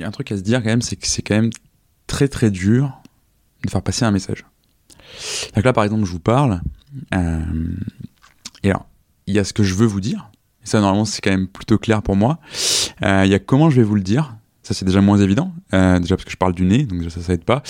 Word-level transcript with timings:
y 0.00 0.04
a 0.04 0.08
un 0.08 0.12
truc 0.12 0.32
à 0.32 0.36
se 0.36 0.42
dire 0.42 0.62
quand 0.62 0.68
même, 0.68 0.82
c'est 0.82 0.96
que 0.96 1.06
c'est 1.06 1.22
quand 1.22 1.34
même 1.34 1.50
très 2.06 2.28
très 2.28 2.50
dur 2.50 3.00
de 3.64 3.70
faire 3.70 3.82
passer 3.82 4.04
un 4.04 4.10
message. 4.10 4.44
Donc 5.54 5.64
là, 5.64 5.72
par 5.72 5.84
exemple, 5.84 6.04
je 6.04 6.12
vous 6.12 6.20
parle, 6.20 6.60
euh, 7.14 7.42
et 8.62 8.70
alors, 8.70 8.86
il 9.26 9.34
y 9.34 9.38
a 9.38 9.44
ce 9.44 9.52
que 9.52 9.62
je 9.62 9.74
veux 9.74 9.86
vous 9.86 10.00
dire, 10.00 10.30
et 10.64 10.66
ça, 10.66 10.80
normalement, 10.80 11.04
c'est 11.04 11.20
quand 11.20 11.30
même 11.30 11.48
plutôt 11.48 11.78
clair 11.78 12.02
pour 12.02 12.16
moi. 12.16 12.38
Euh, 13.02 13.22
il 13.24 13.30
y 13.30 13.34
a 13.34 13.38
comment 13.38 13.70
je 13.70 13.76
vais 13.76 13.82
vous 13.82 13.94
le 13.94 14.02
dire, 14.02 14.36
ça 14.62 14.74
c'est 14.74 14.84
déjà 14.84 15.00
moins 15.00 15.18
évident, 15.18 15.52
euh, 15.74 15.98
déjà 15.98 16.16
parce 16.16 16.24
que 16.24 16.30
je 16.30 16.36
parle 16.36 16.54
du 16.54 16.64
nez, 16.64 16.84
donc 16.84 17.02
ça, 17.10 17.20
ça 17.20 17.32
aide 17.32 17.44
pas. 17.44 17.62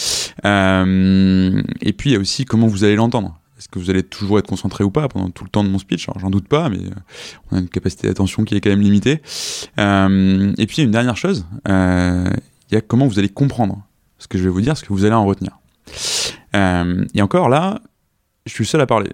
et 0.45 1.93
puis, 1.93 2.11
il 2.11 2.13
y 2.13 2.17
a 2.17 2.21
aussi 2.21 2.45
comment 2.45 2.67
vous 2.67 2.85
allez 2.85 2.97
l'entendre. 2.97 3.40
Est-ce 3.61 3.69
que 3.69 3.79
vous 3.79 3.91
allez 3.91 4.03
toujours 4.03 4.39
être 4.39 4.49
concentré 4.49 4.83
ou 4.83 4.91
pas 4.91 5.07
pendant 5.07 5.29
tout 5.29 5.45
le 5.45 5.51
temps 5.51 5.63
de 5.63 5.69
mon 5.69 5.79
speech? 5.79 6.09
J'en 6.19 6.31
doute 6.31 6.49
pas, 6.49 6.71
mais 6.71 6.81
on 7.53 7.59
a 7.59 7.61
une 7.61 7.69
capacité 7.69 8.09
d'attention 8.09 8.45
qui 8.45 8.57
est 8.57 8.61
quand 8.63 8.71
même 8.71 8.81
limitée. 8.81 9.21
et 9.77 10.67
puis, 10.67 10.83
une 10.83 10.91
dernière 10.91 11.19
chose, 11.19 11.47
il 11.67 12.75
y 12.75 12.77
a 12.77 12.81
comment 12.81 13.07
vous 13.07 13.19
allez 13.19 13.29
comprendre 13.29 13.87
ce 14.19 14.29
que 14.29 14.39
je 14.39 14.45
vais 14.45 14.49
vous 14.49 14.63
dire, 14.63 14.77
ce 14.77 14.83
que 14.83 14.93
vous 14.95 15.05
allez 15.05 15.15
en 15.15 15.27
retenir. 15.27 15.59
Euh, 16.55 17.05
et 17.15 17.23
encore 17.23 17.49
là, 17.49 17.81
je 18.47 18.53
suis 18.53 18.67
seul 18.67 18.81
à 18.81 18.87
parler. 18.87 19.11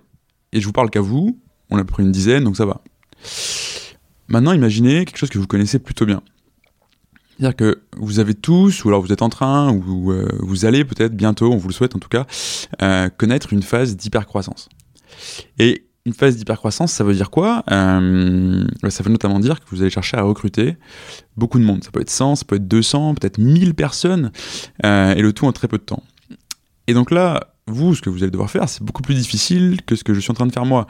Et 0.52 0.60
je 0.60 0.66
vous 0.66 0.72
parle 0.72 0.90
qu'à 0.90 1.00
vous, 1.00 1.38
on 1.70 1.78
a 1.78 1.84
pris 1.84 2.02
une 2.02 2.12
dizaine, 2.12 2.44
donc 2.44 2.56
ça 2.56 2.66
va. 2.66 2.80
Maintenant, 4.28 4.52
imaginez 4.52 5.04
quelque 5.04 5.18
chose 5.18 5.30
que 5.30 5.38
vous 5.38 5.46
connaissez 5.46 5.78
plutôt 5.78 6.06
bien. 6.06 6.22
C'est-à-dire 7.38 7.56
que 7.56 7.82
vous 7.98 8.18
avez 8.18 8.34
tous, 8.34 8.84
ou 8.84 8.88
alors 8.88 9.02
vous 9.02 9.12
êtes 9.12 9.22
en 9.22 9.28
train, 9.28 9.70
ou 9.70 10.10
euh, 10.10 10.26
vous 10.40 10.64
allez 10.64 10.84
peut-être 10.84 11.14
bientôt, 11.14 11.52
on 11.52 11.58
vous 11.58 11.68
le 11.68 11.74
souhaite 11.74 11.94
en 11.94 11.98
tout 11.98 12.08
cas, 12.08 12.26
euh, 12.80 13.10
connaître 13.10 13.52
une 13.52 13.62
phase 13.62 13.94
d'hypercroissance. 13.96 14.70
Et 15.58 15.84
une 16.06 16.14
phase 16.14 16.36
d'hypercroissance, 16.36 16.92
ça 16.92 17.04
veut 17.04 17.14
dire 17.14 17.30
quoi? 17.30 17.62
Euh, 17.70 18.64
Ça 18.88 19.02
veut 19.02 19.10
notamment 19.10 19.38
dire 19.38 19.60
que 19.60 19.66
vous 19.70 19.82
allez 19.82 19.90
chercher 19.90 20.16
à 20.16 20.22
recruter 20.22 20.76
beaucoup 21.36 21.58
de 21.58 21.64
monde. 21.64 21.84
Ça 21.84 21.90
peut 21.90 22.00
être 22.00 22.10
100, 22.10 22.36
ça 22.36 22.44
peut 22.46 22.56
être 22.56 22.68
200, 22.68 23.16
peut-être 23.16 23.38
1000 23.38 23.74
personnes, 23.74 24.30
et 24.82 25.20
le 25.20 25.32
tout 25.32 25.46
en 25.46 25.52
très 25.52 25.68
peu 25.68 25.78
de 25.78 25.82
temps. 25.82 26.04
Et 26.86 26.94
donc 26.94 27.10
là, 27.10 27.48
vous, 27.66 27.96
ce 27.96 28.00
que 28.00 28.08
vous 28.08 28.22
allez 28.22 28.30
devoir 28.30 28.48
faire, 28.48 28.68
c'est 28.68 28.84
beaucoup 28.84 29.02
plus 29.02 29.16
difficile 29.16 29.80
que 29.84 29.96
ce 29.96 30.04
que 30.04 30.14
je 30.14 30.20
suis 30.20 30.30
en 30.30 30.34
train 30.34 30.46
de 30.46 30.52
faire 30.52 30.64
moi. 30.64 30.86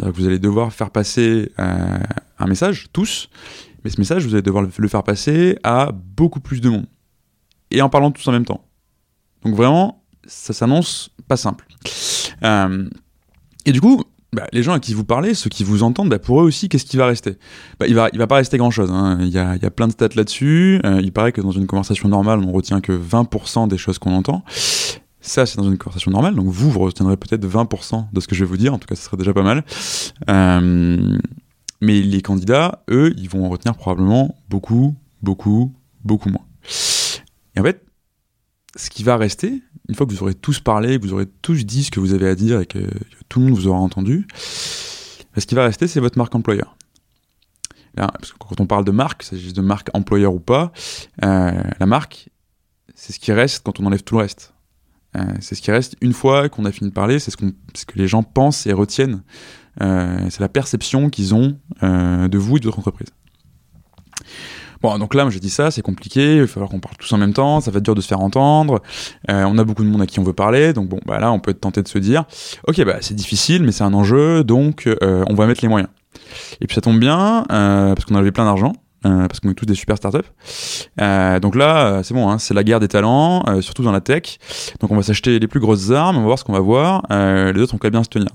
Que 0.00 0.08
vous 0.08 0.26
allez 0.26 0.38
devoir 0.38 0.72
faire 0.72 0.90
passer 0.90 1.52
un 1.58 2.46
message, 2.46 2.86
tous, 2.92 3.28
mais 3.84 3.90
ce 3.90 4.00
message, 4.00 4.24
vous 4.24 4.34
allez 4.34 4.42
devoir 4.42 4.64
le 4.76 4.88
faire 4.88 5.02
passer 5.02 5.56
à 5.62 5.92
beaucoup 5.92 6.40
plus 6.40 6.60
de 6.60 6.70
monde. 6.70 6.86
Et 7.70 7.82
en 7.82 7.88
parlant 7.88 8.10
tous 8.10 8.26
en 8.28 8.32
même 8.32 8.44
temps. 8.44 8.64
Donc 9.44 9.54
vraiment, 9.54 10.04
ça 10.26 10.52
s'annonce 10.52 11.10
pas 11.28 11.36
simple. 11.36 11.66
et 12.42 13.72
du 13.72 13.80
coup, 13.80 14.04
bah, 14.34 14.46
les 14.52 14.62
gens 14.62 14.72
à 14.72 14.80
qui 14.80 14.94
vous 14.94 15.04
parlez, 15.04 15.34
ceux 15.34 15.48
qui 15.48 15.62
vous 15.64 15.82
entendent, 15.82 16.08
bah, 16.08 16.18
pour 16.18 16.40
eux 16.40 16.44
aussi, 16.44 16.68
qu'est-ce 16.68 16.84
qui 16.84 16.96
va 16.96 17.06
rester? 17.06 17.36
Bah, 17.78 17.86
Il 17.86 17.94
va, 17.94 18.08
il 18.12 18.18
va 18.18 18.26
pas 18.26 18.36
rester 18.36 18.58
grand-chose. 18.58 18.90
Hein. 18.90 19.18
Il, 19.20 19.28
il 19.28 19.32
y 19.32 19.38
a 19.38 19.70
plein 19.70 19.86
de 19.86 19.92
stats 19.92 20.08
là-dessus. 20.14 20.80
Euh, 20.84 21.00
il 21.02 21.12
paraît 21.12 21.32
que 21.32 21.40
dans 21.40 21.52
une 21.52 21.66
conversation 21.66 22.08
normale, 22.08 22.40
on 22.40 22.52
retient 22.52 22.80
que 22.80 22.92
20% 22.92 23.68
des 23.68 23.78
choses 23.78 23.98
qu'on 23.98 24.12
entend. 24.12 24.44
Ça, 25.20 25.46
c'est 25.46 25.56
dans 25.56 25.70
une 25.70 25.78
conversation 25.78 26.10
normale. 26.10 26.34
Donc 26.34 26.46
vous, 26.46 26.70
vous 26.70 26.80
retiendrez 26.80 27.16
peut-être 27.16 27.46
20% 27.46 28.06
de 28.12 28.20
ce 28.20 28.26
que 28.26 28.34
je 28.34 28.44
vais 28.44 28.48
vous 28.48 28.56
dire. 28.56 28.74
En 28.74 28.78
tout 28.78 28.86
cas, 28.86 28.96
ce 28.96 29.02
serait 29.04 29.16
déjà 29.16 29.32
pas 29.32 29.42
mal. 29.42 29.64
Euh, 30.28 31.16
mais 31.84 32.00
les 32.00 32.22
candidats, 32.22 32.82
eux, 32.90 33.14
ils 33.16 33.28
vont 33.28 33.44
en 33.44 33.48
retenir 33.48 33.76
probablement 33.76 34.36
beaucoup, 34.48 34.96
beaucoup, 35.22 35.74
beaucoup 36.02 36.30
moins. 36.30 36.46
Et 37.54 37.60
en 37.60 37.62
fait, 37.62 37.84
ce 38.76 38.90
qui 38.90 39.04
va 39.04 39.16
rester, 39.16 39.62
une 39.88 39.94
fois 39.94 40.06
que 40.06 40.12
vous 40.12 40.22
aurez 40.22 40.34
tous 40.34 40.60
parlé, 40.60 40.98
que 40.98 41.04
vous 41.04 41.12
aurez 41.12 41.26
tous 41.42 41.64
dit 41.64 41.84
ce 41.84 41.90
que 41.90 42.00
vous 42.00 42.14
avez 42.14 42.28
à 42.28 42.34
dire 42.34 42.60
et 42.60 42.66
que, 42.66 42.88
tout 43.28 43.40
le 43.40 43.46
monde 43.46 43.54
vous 43.54 43.68
aura 43.68 43.78
entendu, 43.78 44.26
bah, 44.28 45.40
ce 45.40 45.46
qui 45.46 45.54
va 45.54 45.64
rester, 45.64 45.86
c'est 45.86 46.00
votre 46.00 46.18
marque 46.18 46.34
employeur. 46.34 46.76
quand 47.96 48.60
on 48.60 48.66
parle 48.66 48.84
de 48.84 48.90
marque, 48.90 49.24
il 49.24 49.26
s'agit 49.26 49.52
de 49.52 49.60
marque 49.60 49.88
employeur 49.94 50.34
ou 50.34 50.40
pas, 50.40 50.72
euh, 51.24 51.62
la 51.78 51.86
marque, 51.86 52.28
c'est 52.94 53.12
ce 53.12 53.18
qui 53.18 53.32
reste 53.32 53.62
quand 53.64 53.80
on 53.80 53.86
enlève 53.86 54.02
tout 54.02 54.14
le 54.14 54.22
reste. 54.22 54.52
Euh, 55.16 55.22
c'est 55.40 55.54
ce 55.54 55.62
qui 55.62 55.70
reste 55.70 55.96
une 56.00 56.12
fois 56.12 56.48
qu'on 56.48 56.64
a 56.64 56.72
fini 56.72 56.90
de 56.90 56.94
parler, 56.94 57.18
c'est 57.20 57.30
ce, 57.30 57.36
ce, 57.74 57.86
que 57.86 57.98
les 57.98 58.08
gens 58.08 58.22
pensent 58.24 58.66
et 58.66 58.72
retiennent. 58.72 59.22
Euh, 59.82 60.26
c'est 60.30 60.40
la 60.40 60.48
perception 60.48 61.10
qu'ils 61.10 61.34
ont 61.34 61.56
de 61.82 62.38
vous 62.38 62.56
et 62.56 62.60
de 62.60 62.64
votre 62.64 62.78
entreprise. 62.78 63.08
Bon, 64.84 64.98
donc 64.98 65.14
là, 65.14 65.24
moi, 65.24 65.30
j'ai 65.30 65.40
dit 65.40 65.48
ça, 65.48 65.70
c'est 65.70 65.80
compliqué, 65.80 66.34
il 66.34 66.40
va 66.42 66.46
falloir 66.46 66.70
qu'on 66.70 66.78
parle 66.78 66.98
tous 66.98 67.10
en 67.14 67.16
même 67.16 67.32
temps, 67.32 67.62
ça 67.62 67.70
va 67.70 67.78
être 67.78 67.84
dur 67.86 67.94
de 67.94 68.02
se 68.02 68.06
faire 68.06 68.20
entendre, 68.20 68.82
euh, 69.30 69.44
on 69.44 69.56
a 69.56 69.64
beaucoup 69.64 69.82
de 69.82 69.88
monde 69.88 70.02
à 70.02 70.06
qui 70.06 70.18
on 70.18 70.24
veut 70.24 70.34
parler, 70.34 70.74
donc 70.74 70.90
bon, 70.90 71.00
bah 71.06 71.18
là, 71.18 71.32
on 71.32 71.40
peut 71.40 71.52
être 71.52 71.60
tenté 71.62 71.82
de 71.82 71.88
se 71.88 71.96
dire, 71.96 72.24
ok, 72.68 72.84
bah 72.84 72.98
c'est 73.00 73.14
difficile, 73.14 73.62
mais 73.62 73.72
c'est 73.72 73.82
un 73.82 73.94
enjeu, 73.94 74.44
donc 74.44 74.86
euh, 74.86 75.24
on 75.30 75.34
va 75.34 75.46
mettre 75.46 75.62
les 75.62 75.68
moyens. 75.68 75.88
Et 76.60 76.66
puis 76.66 76.74
ça 76.74 76.82
tombe 76.82 77.00
bien, 77.00 77.46
euh, 77.50 77.94
parce 77.94 78.04
qu'on 78.04 78.14
avait 78.14 78.30
plein 78.30 78.44
d'argent, 78.44 78.74
parce 79.00 79.40
qu'on 79.40 79.48
est 79.48 79.54
tous 79.54 79.64
des 79.64 79.74
super 79.74 79.96
startups. 79.96 80.28
donc 80.98 81.54
là, 81.54 82.02
c'est 82.02 82.12
bon, 82.12 82.28
hein, 82.28 82.38
c'est 82.38 82.52
la 82.52 82.62
guerre 82.62 82.80
des 82.80 82.88
talents, 82.88 83.42
surtout 83.62 83.84
dans 83.84 83.92
la 83.92 84.02
tech. 84.02 84.38
Donc 84.80 84.90
on 84.90 84.96
va 84.96 85.02
s'acheter 85.02 85.38
les 85.38 85.48
plus 85.48 85.60
grosses 85.60 85.92
armes, 85.92 86.16
on 86.16 86.20
va 86.20 86.26
voir 86.26 86.38
ce 86.38 86.44
qu'on 86.44 86.52
va 86.52 86.60
voir. 86.60 87.02
les 87.10 87.58
autres, 87.58 87.74
on 87.74 87.78
peut 87.78 87.88
bien 87.88 88.02
se 88.02 88.10
tenir. 88.10 88.28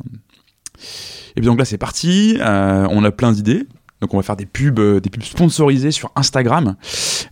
Et 1.40 1.42
puis 1.42 1.48
donc 1.48 1.58
là, 1.58 1.64
c'est 1.64 1.78
parti. 1.78 2.38
on 2.42 3.04
a 3.06 3.12
plein 3.12 3.32
d'idées. 3.32 3.66
Donc 4.02 4.14
on 4.14 4.18
va 4.18 4.24
faire 4.24 4.38
des 4.38 4.46
pubs, 4.46 4.80
euh, 4.80 5.00
des 5.00 5.10
pubs 5.10 5.24
sponsorisées 5.24 5.92
sur 5.92 6.12
Instagram, 6.16 6.76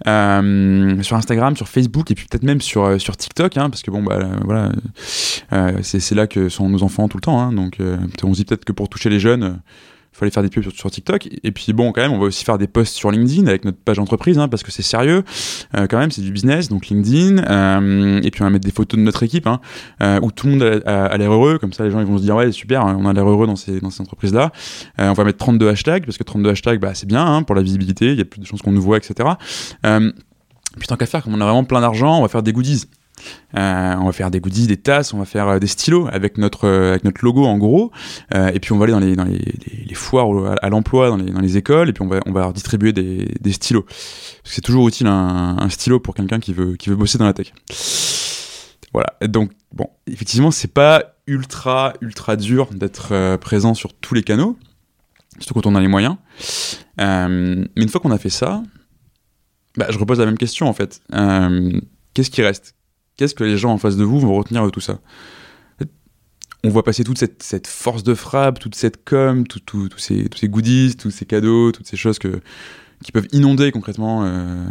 euh, 0.06 1.02
sur 1.02 1.16
Instagram, 1.16 1.56
sur 1.56 1.68
Facebook 1.68 2.12
et 2.12 2.16
puis 2.16 2.26
peut-être 2.26 2.44
même 2.44 2.60
sur 2.60 2.84
euh, 2.84 2.98
sur 2.98 3.16
TikTok, 3.16 3.56
hein, 3.58 3.70
parce 3.70 3.82
que 3.84 3.92
bon 3.92 4.04
bah 4.04 4.20
voilà, 4.44 4.72
c'est 5.82 6.16
là 6.16 6.28
que 6.28 6.50
sont 6.50 6.70
nos 6.70 6.84
enfants 6.84 7.08
tout 7.08 7.18
le 7.18 7.22
temps. 7.22 7.40
Hein, 7.40 7.54
donc 7.54 7.78
on 8.24 8.34
se 8.34 8.40
dit 8.40 8.46
peut-être 8.46 8.66
que 8.66 8.74
pour 8.74 8.90
toucher 8.90 9.10
les 9.10 9.20
jeunes 9.20 9.60
fallait 10.18 10.32
faire 10.32 10.44
des 10.44 10.50
pubs 10.50 10.64
sur, 10.74 10.92
TikTok. 10.92 11.30
Et 11.44 11.52
puis 11.52 11.74
bon, 11.74 11.92
quand 11.92 12.02
même, 12.02 12.12
on 12.12 12.18
va 12.18 12.26
aussi 12.26 12.44
faire 12.44 12.58
des 12.58 12.68
posts 12.68 12.96
sur 12.96 13.12
LinkedIn 13.12 13.48
avec 13.48 13.66
notre 13.66 13.78
page 13.78 14.00
entreprise, 14.00 14.40
hein, 14.40 14.48
parce 14.48 14.64
que 14.64 14.72
c'est 14.72 14.84
sérieux. 14.84 15.24
Euh, 15.76 15.88
quand 15.88 16.00
même, 16.00 16.12
c'est 16.12 16.22
du 16.22 16.32
business, 16.32 16.70
donc 16.70 16.88
LinkedIn. 16.88 17.44
Euh, 17.44 18.22
et 18.24 18.32
puis 18.32 18.42
on 18.42 18.46
va 18.46 18.50
mettre 18.50 18.66
des 18.66 18.72
photos 18.72 18.98
de 18.98 19.04
notre 19.04 19.24
équipe, 19.24 19.48
hein, 19.48 19.60
euh, 20.02 20.20
où 20.22 20.32
tout 20.32 20.48
le 20.48 20.54
monde 20.54 20.82
a, 20.86 21.18
l'air 21.18 21.32
heureux. 21.32 21.60
Comme 21.60 21.74
ça, 21.74 21.84
les 21.84 21.92
gens 21.92 22.00
ils 22.00 22.06
vont 22.06 22.18
se 22.18 22.24
dire 22.24 22.36
ouais 22.36 22.52
super, 22.52 22.86
on 22.86 23.06
a 23.06 23.14
l'air 23.14 23.28
heureux 23.28 23.48
dans 23.48 23.56
ces 23.56 23.80
dans 23.80 23.90
ces 23.90 24.02
entreprises 24.02 24.34
là. 24.34 24.52
on 24.98 25.14
va 25.14 25.24
mettre 25.24 25.38
32 25.38 25.70
hashtags 25.70 26.06
parce 26.06 26.18
que 26.18 26.24
32 26.24 26.50
hashtags, 26.50 26.80
bah 26.80 26.94
c'est 26.94 27.08
bien 27.08 27.26
hein, 27.26 27.44
pour 27.44 27.56
la 27.56 27.62
visibilité. 27.62 28.12
Il 28.12 28.18
y 28.18 28.22
a 28.22 28.26
plus 28.26 28.40
de 28.40 28.46
chances 28.46 28.62
qu'on 28.62 28.72
nous 28.72 28.82
voit, 28.82 28.98
etc. 28.98 29.30
puis 29.84 30.88
tant 30.88 30.96
qu'à 30.96 31.06
faire, 31.06 31.24
comme 31.24 31.36
on 31.36 31.42
a 31.42 31.46
vraiment 31.46 31.64
plein 31.64 31.82
d'argent, 31.82 32.18
on 32.18 32.22
va 32.22 32.28
faire 32.28 32.44
des 32.44 32.54
goodies. 32.54 32.86
Euh, 33.56 33.96
on 34.00 34.06
va 34.06 34.12
faire 34.12 34.30
des 34.30 34.40
goodies, 34.40 34.68
des 34.68 34.78
tasses, 34.78 35.14
on 35.14 35.20
va 35.20 35.26
faire 35.26 35.48
euh, 35.48 35.60
des 35.60 35.68
stylos 35.68 36.08
avec 36.12 36.38
notre, 36.38 36.66
euh, 36.66 36.92
avec 36.92 37.04
notre 37.04 37.24
logo 37.24 37.46
en 37.46 37.58
gros. 37.58 37.92
et 38.34 38.60
puis 38.60 38.74
on 38.74 38.78
va 38.78 38.84
aller 38.84 38.94
dans 38.94 39.00
les, 39.00 39.16
dans 39.16 39.24
les, 39.24 39.94
foires 39.94 40.56
à, 40.62 40.70
l'emploi, 40.70 41.10
dans 41.10 41.18
les, 41.18 41.32
dans 41.32 41.40
les 41.42 41.58
écoles, 41.58 41.90
et 41.90 41.94
puis 41.94 42.04
on 42.04 42.08
va, 42.08 42.20
on 42.26 42.32
va 42.32 42.42
leur 42.42 42.54
distribuer 42.54 42.94
des, 42.94 43.34
des 43.40 43.52
stylos. 43.52 43.86
C'est 44.44 44.62
toujours 44.62 44.88
utile 44.88 45.08
un, 45.08 45.58
un 45.60 45.70
stylo 45.70 46.00
pour 46.00 46.14
quelqu'un 46.14 46.40
qui 46.40 46.54
veut, 46.54 46.76
qui 46.76 46.90
veut 46.90 46.96
bosser 46.96 47.18
dans 47.18 47.26
la 47.26 47.34
tech. 47.34 47.54
Voilà. 48.94 49.14
Donc, 49.28 49.52
bon, 49.74 49.90
effectivement, 50.08 50.52
c'est 50.52 50.74
pas 50.74 51.16
ultra, 51.26 51.94
ultra 52.02 52.36
dur 52.36 52.70
d'être 52.72 53.38
présent 53.38 53.74
sur 53.74 53.94
tous 53.94 54.14
les 54.14 54.24
canaux, 54.24 54.58
surtout 55.40 55.56
quand 55.56 55.66
on 55.66 55.76
a 55.76 55.82
les 55.82 55.88
moyens. 55.88 56.18
mais 56.98 57.66
une 57.76 57.90
fois 57.90 58.00
qu'on 58.02 58.12
a 58.12 58.18
fait 58.18 58.30
ça, 58.30 58.62
bah, 59.76 59.88
je 59.90 59.98
repose 59.98 60.20
la 60.20 60.26
même 60.26 60.38
question 60.38 60.68
en 60.68 60.74
fait. 60.74 61.02
Qu'est-ce 62.14 62.32
qui 62.32 62.42
reste? 62.42 62.76
Qu'est-ce 63.18 63.36
que 63.36 63.44
les 63.44 63.58
gens 63.58 63.72
en 63.72 63.78
face 63.78 63.98
de 63.98 64.04
vous 64.04 64.20
vont 64.20 64.36
retenir 64.36 64.64
de 64.64 64.70
tout 64.70 64.80
ça? 64.80 65.00
On 66.64 66.70
voit 66.70 66.84
passer 66.84 67.04
toute 67.04 67.18
cette, 67.18 67.68
force 67.68 68.04
de 68.04 68.14
frappe, 68.14 68.60
toute 68.60 68.76
cette 68.76 69.04
com, 69.04 69.46
tous 69.46 69.90
ces, 69.98 70.28
goodies, 70.44 70.96
tous 70.98 71.12
ces 71.12 71.26
cadeaux, 71.26 71.72
toutes 71.72 71.88
ces 71.88 71.98
choses 71.98 72.20
que, 72.20 72.42
qui 73.04 73.12
peuvent 73.12 73.28
inonder 73.32 73.72
concrètement 73.72 74.24
euh, 74.24 74.66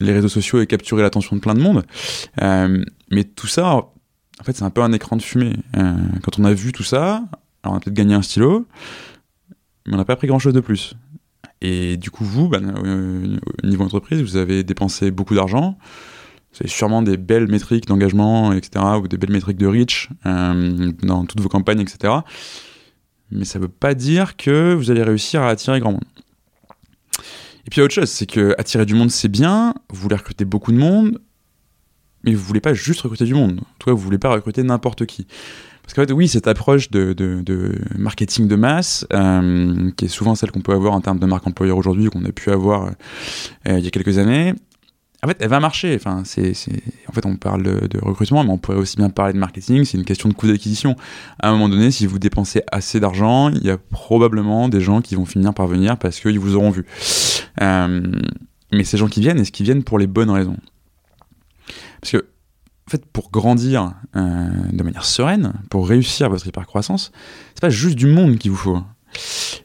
les 0.00 0.12
réseaux 0.12 0.28
sociaux 0.28 0.60
et 0.60 0.66
capturer 0.66 1.02
l'attention 1.02 1.34
de 1.36 1.40
plein 1.40 1.54
de 1.54 1.60
monde. 1.60 1.84
Euh, 2.40 2.84
mais 3.10 3.24
tout 3.24 3.48
ça, 3.48 3.74
en 3.74 4.44
fait, 4.44 4.56
c'est 4.56 4.62
un 4.62 4.70
peu 4.70 4.82
un 4.82 4.92
écran 4.92 5.16
de 5.16 5.22
fumée. 5.22 5.54
Euh, 5.76 5.94
quand 6.22 6.38
on 6.38 6.44
a 6.44 6.52
vu 6.52 6.72
tout 6.72 6.84
ça, 6.84 7.24
alors 7.62 7.74
on 7.74 7.76
a 7.76 7.80
peut-être 7.80 7.96
gagné 7.96 8.14
un 8.14 8.22
stylo, 8.22 8.66
mais 9.86 9.94
on 9.94 9.96
n'a 9.96 10.04
pas 10.04 10.16
pris 10.16 10.28
grand-chose 10.28 10.54
de 10.54 10.60
plus. 10.60 10.94
Et 11.60 11.96
du 11.96 12.10
coup, 12.10 12.24
vous, 12.24 12.48
bah, 12.48 12.60
au 12.60 13.66
niveau 13.66 13.84
entreprise, 13.84 14.22
vous 14.22 14.36
avez 14.36 14.62
dépensé 14.62 15.10
beaucoup 15.10 15.34
d'argent, 15.34 15.76
c'est 16.52 16.68
sûrement 16.68 17.02
des 17.02 17.16
belles 17.16 17.48
métriques 17.48 17.86
d'engagement, 17.86 18.52
etc., 18.52 18.84
ou 19.00 19.08
des 19.08 19.16
belles 19.16 19.32
métriques 19.32 19.58
de 19.58 19.66
reach 19.66 20.08
euh, 20.26 20.92
dans 21.02 21.24
toutes 21.24 21.40
vos 21.40 21.48
campagnes, 21.48 21.80
etc. 21.80 22.14
Mais 23.30 23.44
ça 23.44 23.58
ne 23.58 23.64
veut 23.64 23.70
pas 23.70 23.94
dire 23.94 24.36
que 24.36 24.74
vous 24.74 24.90
allez 24.90 25.02
réussir 25.02 25.42
à 25.42 25.50
attirer 25.50 25.80
grand 25.80 25.92
monde. 25.92 26.04
Et 27.66 27.70
puis 27.70 27.76
il 27.76 27.78
y 27.78 27.80
a 27.82 27.84
autre 27.84 27.94
chose, 27.94 28.10
c'est 28.10 28.26
que 28.26 28.54
attirer 28.56 28.86
du 28.86 28.94
monde 28.94 29.10
c'est 29.10 29.28
bien, 29.28 29.74
vous 29.90 30.00
voulez 30.00 30.16
recruter 30.16 30.46
beaucoup 30.46 30.72
de 30.72 30.78
monde, 30.78 31.20
mais 32.24 32.34
vous 32.34 32.42
voulez 32.42 32.60
pas 32.60 32.72
juste 32.72 33.02
recruter 33.02 33.24
du 33.24 33.34
monde. 33.34 33.60
En 33.60 33.78
tout 33.78 33.90
cas, 33.90 33.92
vous 33.92 33.98
voulez 33.98 34.18
pas 34.18 34.30
recruter 34.30 34.62
n'importe 34.62 35.06
qui. 35.06 35.26
Parce 35.82 35.94
qu'en 35.94 36.02
fait, 36.02 36.12
oui, 36.12 36.28
cette 36.28 36.48
approche 36.48 36.90
de, 36.90 37.74
marketing 37.96 38.46
de 38.48 38.56
masse, 38.56 39.06
euh, 39.12 39.90
qui 39.96 40.06
est 40.06 40.08
souvent 40.08 40.34
celle 40.34 40.50
qu'on 40.50 40.60
peut 40.60 40.72
avoir 40.72 40.92
en 40.92 41.00
termes 41.00 41.18
de 41.18 41.26
marque 41.26 41.46
employeur 41.46 41.78
aujourd'hui, 41.78 42.10
qu'on 42.10 42.24
a 42.24 42.32
pu 42.32 42.50
avoir 42.50 42.90
euh, 43.66 43.78
il 43.78 43.84
y 43.84 43.86
a 43.86 43.90
quelques 43.90 44.18
années, 44.18 44.54
en 45.22 45.26
fait, 45.26 45.36
elle 45.40 45.48
va 45.48 45.58
marcher. 45.58 45.96
Enfin, 45.96 46.22
c'est, 46.24 46.52
En 47.08 47.12
fait, 47.12 47.26
on 47.26 47.36
parle 47.36 47.62
de, 47.62 47.98
recrutement, 48.00 48.44
mais 48.44 48.50
on 48.50 48.58
pourrait 48.58 48.78
aussi 48.78 48.96
bien 48.96 49.10
parler 49.10 49.32
de 49.32 49.38
marketing. 49.38 49.84
C'est 49.84 49.98
une 49.98 50.04
question 50.04 50.28
de 50.28 50.34
coût 50.34 50.46
d'acquisition. 50.46 50.94
À 51.40 51.48
un 51.48 51.52
moment 51.52 51.68
donné, 51.68 51.90
si 51.90 52.06
vous 52.06 52.18
dépensez 52.18 52.62
assez 52.70 53.00
d'argent, 53.00 53.50
il 53.50 53.64
y 53.64 53.70
a 53.70 53.78
probablement 53.78 54.68
des 54.68 54.80
gens 54.80 55.00
qui 55.00 55.16
vont 55.16 55.24
finir 55.24 55.54
par 55.54 55.66
venir 55.66 55.98
parce 55.98 56.20
qu'ils 56.20 56.38
vous 56.38 56.54
auront 56.54 56.70
vu. 56.70 56.86
Euh, 57.60 58.12
Mais 58.72 58.84
ces 58.84 58.96
gens 58.96 59.08
qui 59.08 59.20
viennent, 59.20 59.40
est-ce 59.40 59.50
qu'ils 59.50 59.64
viennent 59.64 59.82
pour 59.82 59.98
les 59.98 60.06
bonnes 60.06 60.30
raisons? 60.30 60.56
Parce 62.00 62.12
que, 62.12 62.18
en 62.18 62.90
fait, 62.90 63.04
pour 63.06 63.30
grandir 63.30 63.94
euh, 64.14 64.48
de 64.72 64.82
manière 64.84 65.04
sereine, 65.04 65.52
pour 65.68 65.88
réussir 65.88 66.30
votre 66.30 66.46
hypercroissance, 66.46 67.10
c'est 67.54 67.60
pas 67.60 67.70
juste 67.70 67.96
du 67.96 68.06
monde 68.06 68.38
qu'il 68.38 68.52
vous 68.52 68.56
faut. 68.56 68.78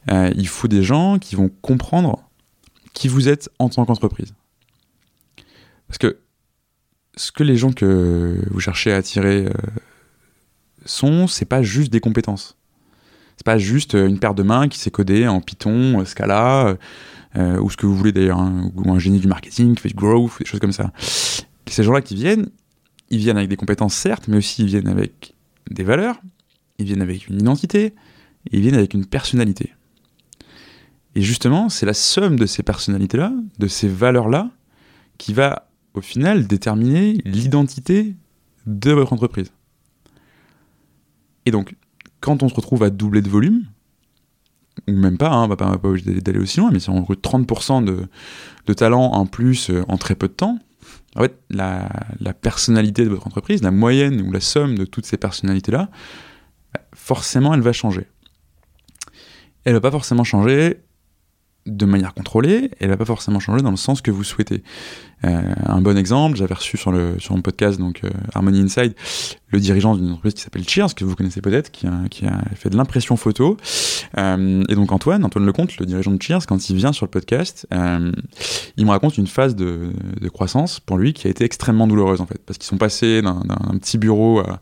Euh, 0.09 0.31
il 0.35 0.47
faut 0.47 0.67
des 0.67 0.81
gens 0.81 1.19
qui 1.19 1.35
vont 1.35 1.51
comprendre 1.61 2.23
qui 2.93 3.07
vous 3.07 3.29
êtes 3.29 3.49
en 3.59 3.69
tant 3.69 3.85
qu'entreprise. 3.85 4.33
Parce 5.93 6.11
que 6.11 6.17
ce 7.15 7.31
que 7.31 7.43
les 7.43 7.55
gens 7.55 7.71
que 7.71 8.39
vous 8.49 8.59
cherchez 8.59 8.91
à 8.91 8.95
attirer 8.95 9.45
euh, 9.45 9.51
sont, 10.85 11.27
c'est 11.27 11.45
pas 11.45 11.61
juste 11.61 11.93
des 11.93 11.99
compétences. 11.99 12.57
C'est 13.37 13.45
pas 13.45 13.59
juste 13.59 13.93
une 13.93 14.17
paire 14.17 14.33
de 14.33 14.41
mains 14.41 14.69
qui 14.69 14.79
s'est 14.79 14.89
codée 14.89 15.27
en 15.27 15.39
Python, 15.39 16.03
Scala, 16.03 16.77
euh, 17.35 17.59
ou 17.59 17.69
ce 17.69 17.77
que 17.77 17.85
vous 17.85 17.95
voulez 17.95 18.11
d'ailleurs, 18.11 18.39
hein, 18.39 18.71
ou 18.73 18.91
un 18.91 18.97
génie 18.97 19.19
du 19.19 19.27
marketing 19.27 19.75
qui 19.75 19.83
fait 19.83 19.89
du 19.89 19.93
growth, 19.93 20.31
des 20.39 20.45
choses 20.45 20.59
comme 20.59 20.71
ça. 20.71 20.91
ces 21.67 21.83
gens-là 21.83 22.01
qui 22.01 22.15
viennent, 22.15 22.49
ils 23.11 23.19
viennent 23.19 23.37
avec 23.37 23.49
des 23.49 23.55
compétences 23.55 23.93
certes, 23.93 24.27
mais 24.27 24.37
aussi 24.37 24.63
ils 24.63 24.67
viennent 24.67 24.87
avec 24.87 25.35
des 25.69 25.83
valeurs, 25.83 26.19
ils 26.79 26.87
viennent 26.87 27.03
avec 27.03 27.27
une 27.27 27.39
identité, 27.39 27.93
ils 28.51 28.61
viennent 28.61 28.73
avec 28.73 28.95
une 28.95 29.05
personnalité. 29.05 29.75
Et 31.13 31.21
justement, 31.21 31.69
c'est 31.69 31.85
la 31.85 31.93
somme 31.93 32.39
de 32.39 32.47
ces 32.47 32.63
personnalités-là, 32.63 33.31
de 33.59 33.67
ces 33.67 33.87
valeurs-là, 33.87 34.49
qui 35.19 35.33
va 35.33 35.67
au 35.93 36.01
final 36.01 36.47
déterminer 36.47 37.13
l'identité 37.25 38.15
de 38.65 38.91
votre 38.91 39.13
entreprise. 39.13 39.51
Et 41.45 41.51
donc, 41.51 41.75
quand 42.19 42.43
on 42.43 42.49
se 42.49 42.55
retrouve 42.55 42.83
à 42.83 42.89
doubler 42.89 43.21
de 43.21 43.29
volume, 43.29 43.65
ou 44.87 44.93
même 44.93 45.17
pas, 45.17 45.29
hein, 45.29 45.43
on 45.43 45.47
va 45.47 45.55
pas, 45.55 45.77
pas 45.77 45.87
obligé 45.87 46.21
d'aller 46.21 46.39
aussi 46.39 46.59
loin, 46.59 46.71
mais 46.71 46.79
si 46.79 46.89
on 46.89 46.99
recrute 46.99 47.23
30% 47.23 47.83
de, 47.83 48.73
talent 48.73 49.11
en 49.11 49.25
plus 49.25 49.69
euh, 49.69 49.83
en 49.87 49.97
très 49.97 50.15
peu 50.15 50.27
de 50.27 50.33
temps, 50.33 50.57
en 51.15 51.21
fait, 51.21 51.37
la, 51.49 51.89
la, 52.19 52.33
personnalité 52.33 53.03
de 53.03 53.09
votre 53.09 53.27
entreprise, 53.27 53.61
la 53.61 53.71
moyenne 53.71 54.21
ou 54.21 54.31
la 54.31 54.39
somme 54.39 54.77
de 54.77 54.85
toutes 54.85 55.05
ces 55.05 55.17
personnalités-là, 55.17 55.89
forcément, 56.95 57.53
elle 57.53 57.61
va 57.61 57.73
changer. 57.73 58.07
Elle 59.63 59.73
va 59.73 59.81
pas 59.81 59.91
forcément 59.91 60.23
changer 60.23 60.79
de 61.65 61.85
manière 61.85 62.13
contrôlée, 62.13 62.71
elle 62.79 62.89
va 62.89 62.97
pas 62.97 63.05
forcément 63.05 63.39
changer 63.39 63.61
dans 63.61 63.71
le 63.71 63.77
sens 63.77 64.01
que 64.01 64.11
vous 64.11 64.23
souhaitez. 64.23 64.63
Euh, 65.25 65.41
un 65.65 65.81
bon 65.81 65.97
exemple, 65.97 66.37
j'avais 66.37 66.53
reçu 66.53 66.77
sur, 66.77 66.91
le, 66.91 67.19
sur 67.19 67.35
mon 67.35 67.41
podcast, 67.41 67.79
donc 67.79 68.01
euh, 68.03 68.09
Harmony 68.33 68.61
Inside, 68.61 68.93
le 69.53 69.59
dirigeant 69.59 69.95
d'une 69.95 70.09
entreprise 70.09 70.33
qui 70.33 70.41
s'appelle 70.41 70.67
Cheers, 70.67 70.95
que 70.95 71.05
vous 71.05 71.15
connaissez 71.15 71.39
peut-être, 71.39 71.71
qui 71.71 71.87
a, 71.87 71.91
qui 72.09 72.25
a 72.25 72.41
fait 72.55 72.69
de 72.69 72.75
l'impression 72.75 73.15
photo. 73.15 73.57
Euh, 74.17 74.63
et 74.67 74.75
donc 74.75 74.91
Antoine, 74.91 75.23
Antoine 75.23 75.45
Lecomte, 75.45 75.77
le 75.77 75.85
dirigeant 75.85 76.11
de 76.11 76.21
Cheers, 76.21 76.45
quand 76.47 76.69
il 76.69 76.75
vient 76.75 76.91
sur 76.91 77.05
le 77.05 77.11
podcast, 77.11 77.67
euh, 77.73 78.11
il 78.77 78.85
me 78.85 78.91
raconte 78.91 79.17
une 79.17 79.27
phase 79.27 79.55
de, 79.55 79.91
de, 80.19 80.29
croissance 80.29 80.79
pour 80.79 80.97
lui 80.97 81.13
qui 81.13 81.27
a 81.27 81.29
été 81.29 81.43
extrêmement 81.43 81.85
douloureuse 81.85 82.19
en 82.19 82.25
fait, 82.25 82.41
parce 82.45 82.57
qu'ils 82.57 82.67
sont 82.67 82.77
passés 82.77 83.21
d'un 83.21 83.77
petit 83.79 83.99
bureau 83.99 84.39
à, 84.39 84.59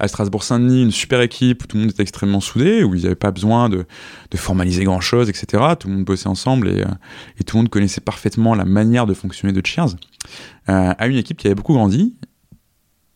à 0.00 0.08
Strasbourg-Saint-Denis, 0.08 0.82
une 0.82 0.90
super 0.90 1.20
équipe 1.20 1.62
où 1.62 1.66
tout 1.68 1.76
le 1.76 1.82
monde 1.82 1.90
était 1.92 2.02
extrêmement 2.02 2.40
soudé, 2.40 2.82
où 2.82 2.94
ils 2.96 3.02
n'avaient 3.02 3.14
pas 3.14 3.30
besoin 3.30 3.68
de, 3.68 3.86
de 4.30 4.36
formaliser 4.36 4.82
grand-chose, 4.82 5.28
etc. 5.28 5.62
Tout 5.78 5.88
le 5.88 5.94
monde 5.94 6.04
bossait 6.04 6.28
ensemble 6.28 6.68
et, 6.68 6.84
et 7.38 7.44
tout 7.44 7.56
le 7.56 7.62
monde 7.62 7.70
connaissait 7.70 8.00
parfaitement 8.00 8.56
la 8.56 8.64
manière 8.64 9.06
de 9.06 9.14
fonctionner 9.14 9.52
de 9.52 9.64
Cheers 9.64 9.93
euh, 10.68 10.94
à 10.96 11.06
une 11.06 11.16
équipe 11.16 11.36
qui 11.36 11.46
avait 11.46 11.54
beaucoup 11.54 11.74
grandi. 11.74 12.16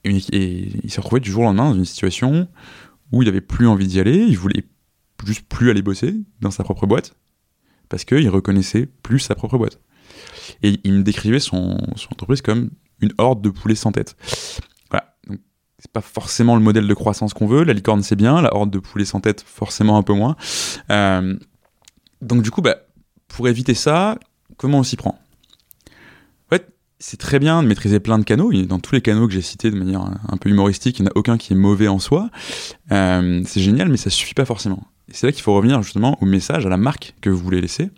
Et, 0.04 0.70
il 0.82 0.90
s'est 0.90 1.00
retrouvé 1.00 1.20
du 1.20 1.30
jour 1.30 1.42
au 1.42 1.44
lendemain 1.46 1.70
dans 1.70 1.76
une 1.76 1.84
situation 1.84 2.48
où 3.12 3.22
il 3.22 3.26
n'avait 3.26 3.40
plus 3.40 3.66
envie 3.66 3.86
d'y 3.86 4.00
aller, 4.00 4.16
il 4.16 4.38
voulait 4.38 4.64
juste 5.24 5.46
plus 5.48 5.70
aller 5.70 5.82
bosser 5.82 6.14
dans 6.40 6.50
sa 6.50 6.62
propre 6.64 6.86
boîte, 6.86 7.14
parce 7.88 8.04
qu'il 8.04 8.28
reconnaissait 8.28 8.86
plus 9.02 9.18
sa 9.18 9.34
propre 9.34 9.58
boîte. 9.58 9.80
Et 10.62 10.78
il 10.84 10.92
me 10.92 11.02
décrivait 11.02 11.40
son, 11.40 11.78
entreprise 12.10 12.42
comme 12.42 12.70
une 13.00 13.12
horde 13.18 13.42
de 13.42 13.50
poulets 13.50 13.74
sans 13.74 13.92
tête. 13.92 14.16
Voilà. 14.90 15.14
Donc, 15.28 15.40
c'est 15.78 15.90
pas 15.90 16.00
forcément 16.00 16.56
le 16.56 16.62
modèle 16.62 16.86
de 16.86 16.94
croissance 16.94 17.34
qu'on 17.34 17.46
veut. 17.46 17.64
La 17.64 17.72
licorne, 17.72 18.02
c'est 18.02 18.16
bien. 18.16 18.40
La 18.42 18.54
horde 18.54 18.70
de 18.70 18.78
poulets 18.78 19.04
sans 19.04 19.20
tête, 19.20 19.42
forcément 19.42 19.96
un 19.96 20.02
peu 20.02 20.14
moins. 20.14 20.36
Euh, 20.90 21.36
donc, 22.22 22.42
du 22.42 22.50
coup, 22.50 22.62
bah, 22.62 22.76
pour 23.28 23.48
éviter 23.48 23.74
ça, 23.74 24.18
comment 24.56 24.78
on 24.78 24.82
s'y 24.82 24.96
prend? 24.96 25.18
C'est 27.00 27.16
très 27.16 27.38
bien 27.38 27.62
de 27.62 27.68
maîtriser 27.68 28.00
plein 28.00 28.18
de 28.18 28.24
canaux. 28.24 28.52
Dans 28.64 28.80
tous 28.80 28.94
les 28.94 29.00
canaux 29.00 29.26
que 29.28 29.32
j'ai 29.32 29.42
cités 29.42 29.70
de 29.70 29.76
manière 29.76 30.00
un 30.28 30.36
peu 30.36 30.48
humoristique, 30.48 30.98
il 30.98 31.02
n'y 31.02 31.08
en 31.08 31.12
a 31.12 31.16
aucun 31.16 31.38
qui 31.38 31.52
est 31.52 31.56
mauvais 31.56 31.88
en 31.88 31.98
soi. 31.98 32.28
Euh, 32.90 33.42
c'est 33.46 33.60
génial, 33.60 33.88
mais 33.88 33.96
ça 33.96 34.10
suffit 34.10 34.34
pas 34.34 34.44
forcément. 34.44 34.82
C'est 35.10 35.26
là 35.26 35.32
qu'il 35.32 35.42
faut 35.42 35.54
revenir 35.54 35.82
justement 35.82 36.18
au 36.20 36.26
message, 36.26 36.66
à 36.66 36.68
la 36.68 36.76
marque 36.76 37.14
que 37.20 37.30
vous 37.30 37.38
voulez 37.38 37.60
laisser. 37.60 37.90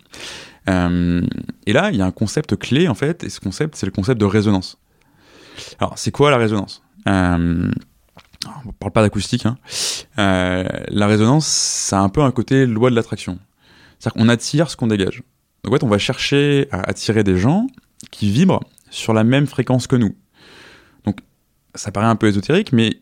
Euh, 0.69 1.21
et 1.65 1.73
là, 1.73 1.89
il 1.91 1.97
y 1.97 2.01
a 2.01 2.05
un 2.05 2.11
concept 2.11 2.55
clé 2.55 2.87
en 2.87 2.93
fait, 2.93 3.23
et 3.23 3.29
ce 3.29 3.39
concept, 3.39 3.75
c'est 3.75 3.87
le 3.87 3.91
concept 3.91 4.19
de 4.19 4.25
résonance. 4.25 4.77
Alors, 5.79 5.97
c'est 5.97 6.11
quoi 6.11 6.29
la 6.29 6.37
résonance? 6.37 6.83
Euh, 7.07 7.71
On 8.45 8.67
ne 8.67 8.71
parle 8.79 8.91
pas 8.91 9.01
d'acoustique. 9.01 9.45
Hein. 9.47 9.57
La 10.17 11.07
résonance, 11.07 11.47
ça 11.47 11.99
a 11.99 12.01
un 12.01 12.09
peu 12.09 12.21
un 12.21 12.31
côté 12.31 12.67
loi 12.67 12.91
de 12.91 12.95
l'attraction. 12.95 13.39
C'est-à-dire 13.97 14.21
qu'on 14.21 14.29
attire 14.29 14.69
ce 14.69 14.77
qu'on 14.77 14.87
dégage. 14.87 15.23
Donc 15.63 15.73
en 15.73 15.77
fait, 15.77 15.83
on 15.83 15.89
va 15.89 15.97
chercher 15.97 16.67
à 16.71 16.81
attirer 16.89 17.23
des 17.23 17.37
gens 17.37 17.67
qui 18.09 18.31
vibrent 18.31 18.61
sur 18.91 19.13
la 19.13 19.23
même 19.23 19.47
fréquence 19.47 19.87
que 19.87 19.95
nous. 19.95 20.15
Donc, 21.05 21.17
ça 21.73 21.91
paraît 21.91 22.05
un 22.05 22.15
peu 22.15 22.27
ésotérique, 22.27 22.71
mais 22.71 23.01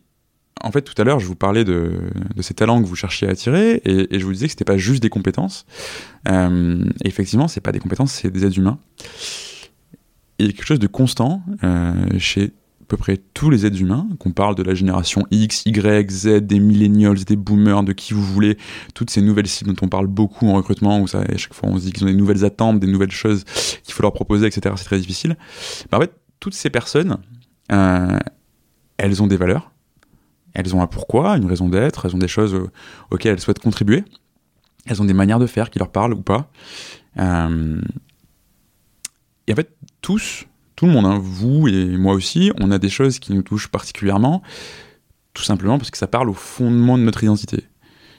en 0.62 0.72
fait, 0.72 0.82
tout 0.82 1.00
à 1.02 1.04
l'heure, 1.04 1.20
je 1.20 1.26
vous 1.26 1.36
parlais 1.36 1.66
de, 1.66 1.92
ces 2.40 2.54
talents 2.54 2.82
que 2.82 2.88
vous 2.88 2.96
cherchiez 2.96 3.28
à 3.28 3.32
attirer, 3.32 3.82
et, 3.86 4.20
je 4.20 4.26
vous 4.26 4.32
disais 4.32 4.46
que 4.48 4.52
c'était 4.52 4.66
pas 4.66 4.78
juste 4.78 5.02
des 5.02 5.10
compétences. 5.10 5.66
Euh, 6.28 6.86
et 7.04 7.08
effectivement, 7.08 7.48
c'est 7.48 7.62
pas 7.62 7.72
des 7.72 7.80
compétences, 7.80 8.14
c'est 8.14 8.30
des 8.30 8.46
êtres 8.46 8.58
humains. 8.58 8.80
Et 10.38 10.54
quelque 10.54 10.66
chose 10.66 10.80
de 10.80 10.88
constant 10.88 11.42
euh, 11.64 11.94
chez 12.18 12.54
peu 12.90 12.98
près 12.98 13.18
tous 13.34 13.50
les 13.50 13.66
êtres 13.66 13.80
humains, 13.80 14.08
qu'on 14.20 14.32
parle 14.32 14.56
de 14.56 14.64
la 14.64 14.74
génération 14.74 15.26
X, 15.32 15.64
Y, 15.66 16.12
Z, 16.12 16.28
des 16.42 16.60
millennials, 16.60 17.24
des 17.24 17.36
boomers, 17.36 17.84
de 17.84 17.94
qui 17.94 18.14
vous 18.14 18.24
voulez, 18.24 18.58
toutes 18.96 19.12
ces 19.12 19.22
nouvelles 19.22 19.48
cibles 19.48 19.74
dont 19.74 19.86
on 19.86 19.88
parle 19.88 20.08
beaucoup 20.08 20.50
en 20.50 20.56
recrutement, 20.56 21.00
où 21.00 21.06
à 21.14 21.38
chaque 21.38 21.54
fois 21.54 21.70
on 21.70 21.78
se 21.78 21.86
dit 21.86 21.94
qu'ils 21.94 22.04
ont 22.04 22.08
des 22.08 22.16
nouvelles 22.16 22.44
attentes, 22.44 22.80
des 22.80 22.88
nouvelles 22.88 23.12
choses 23.12 23.46
qu'il 23.84 23.94
faut 23.94 24.04
leur 24.04 24.12
proposer, 24.12 24.48
etc. 24.48 24.76
C'est 24.76 24.86
très 24.86 25.00
difficile. 25.00 25.38
Mais 25.92 25.98
en 25.98 26.02
fait, 26.02 26.12
toutes 26.40 26.56
ces 26.56 26.70
personnes, 26.70 27.18
euh, 27.72 28.18
elles 28.98 29.22
ont 29.22 29.28
des 29.28 29.38
valeurs, 29.38 29.72
elles 30.54 30.76
ont 30.76 30.82
un 30.82 30.88
pourquoi, 30.88 31.38
une 31.38 31.46
raison 31.46 31.70
d'être, 31.70 32.06
elles 32.06 32.16
ont 32.16 32.20
des 32.20 32.28
choses 32.28 32.60
auxquelles 33.12 33.34
elles 33.34 33.40
souhaitent 33.40 33.60
contribuer, 33.60 34.04
elles 34.88 35.02
ont 35.02 35.06
des 35.06 35.14
manières 35.14 35.40
de 35.40 35.48
faire 35.48 35.70
qui 35.70 35.78
leur 35.78 35.92
parlent 35.92 36.14
ou 36.14 36.22
pas. 36.22 36.50
Euh, 37.20 37.80
et 39.48 39.54
en 39.54 39.56
fait, 39.56 39.70
tous, 40.02 40.46
tout 40.80 40.86
le 40.86 40.94
monde, 40.94 41.06
hein, 41.06 41.20
vous 41.22 41.68
et 41.68 41.98
moi 41.98 42.14
aussi, 42.14 42.54
on 42.58 42.72
a 42.72 42.78
des 42.78 42.88
choses 42.88 43.20
qui 43.20 43.34
nous 43.34 43.42
touchent 43.42 43.68
particulièrement, 43.68 44.42
tout 45.34 45.44
simplement 45.44 45.78
parce 45.78 45.92
que 45.92 45.98
ça 45.98 46.08
parle 46.08 46.30
au 46.30 46.34
fondement 46.34 46.98
de 46.98 47.04
notre 47.04 47.22
identité. 47.22 47.66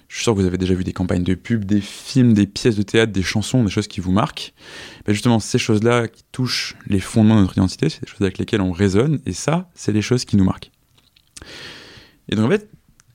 Je 0.09 0.17
suis 0.17 0.25
sûr 0.25 0.35
que 0.35 0.41
vous 0.41 0.47
avez 0.47 0.59
déjà 0.59 0.75
vu 0.75 0.85
des 0.85 0.93
campagnes 0.93 1.23
de 1.23 1.33
pub, 1.33 1.65
des 1.65 1.81
films, 1.81 2.35
des 2.35 2.47
pièces 2.47 2.77
de 2.77 2.83
théâtre, 2.83 3.13
des 3.13 3.23
chansons, 3.23 3.65
des 3.65 3.71
choses 3.71 3.89
qui 3.89 4.03
vous 4.03 4.13
marquent. 4.13 4.53
Ben 5.07 5.15
justement, 5.15 5.41
ces 5.41 5.57
choses-là 5.57 6.07
qui 6.07 6.23
touchent 6.33 6.77
les 6.87 7.01
fondements 7.01 7.37
de 7.37 7.41
notre 7.41 7.57
identité, 7.57 7.89
c'est 7.89 8.03
des 8.03 8.11
choses 8.11 8.21
avec 8.21 8.37
lesquelles 8.37 8.61
on 8.61 8.73
résonne, 8.73 9.21
et 9.25 9.33
ça, 9.33 9.71
c'est 9.75 9.93
les 9.93 10.03
choses 10.03 10.27
qui 10.27 10.37
nous 10.37 10.45
marquent. 10.45 10.71
Et 12.29 12.37
donc 12.37 12.45
en 12.45 12.51
fait, 12.51 12.69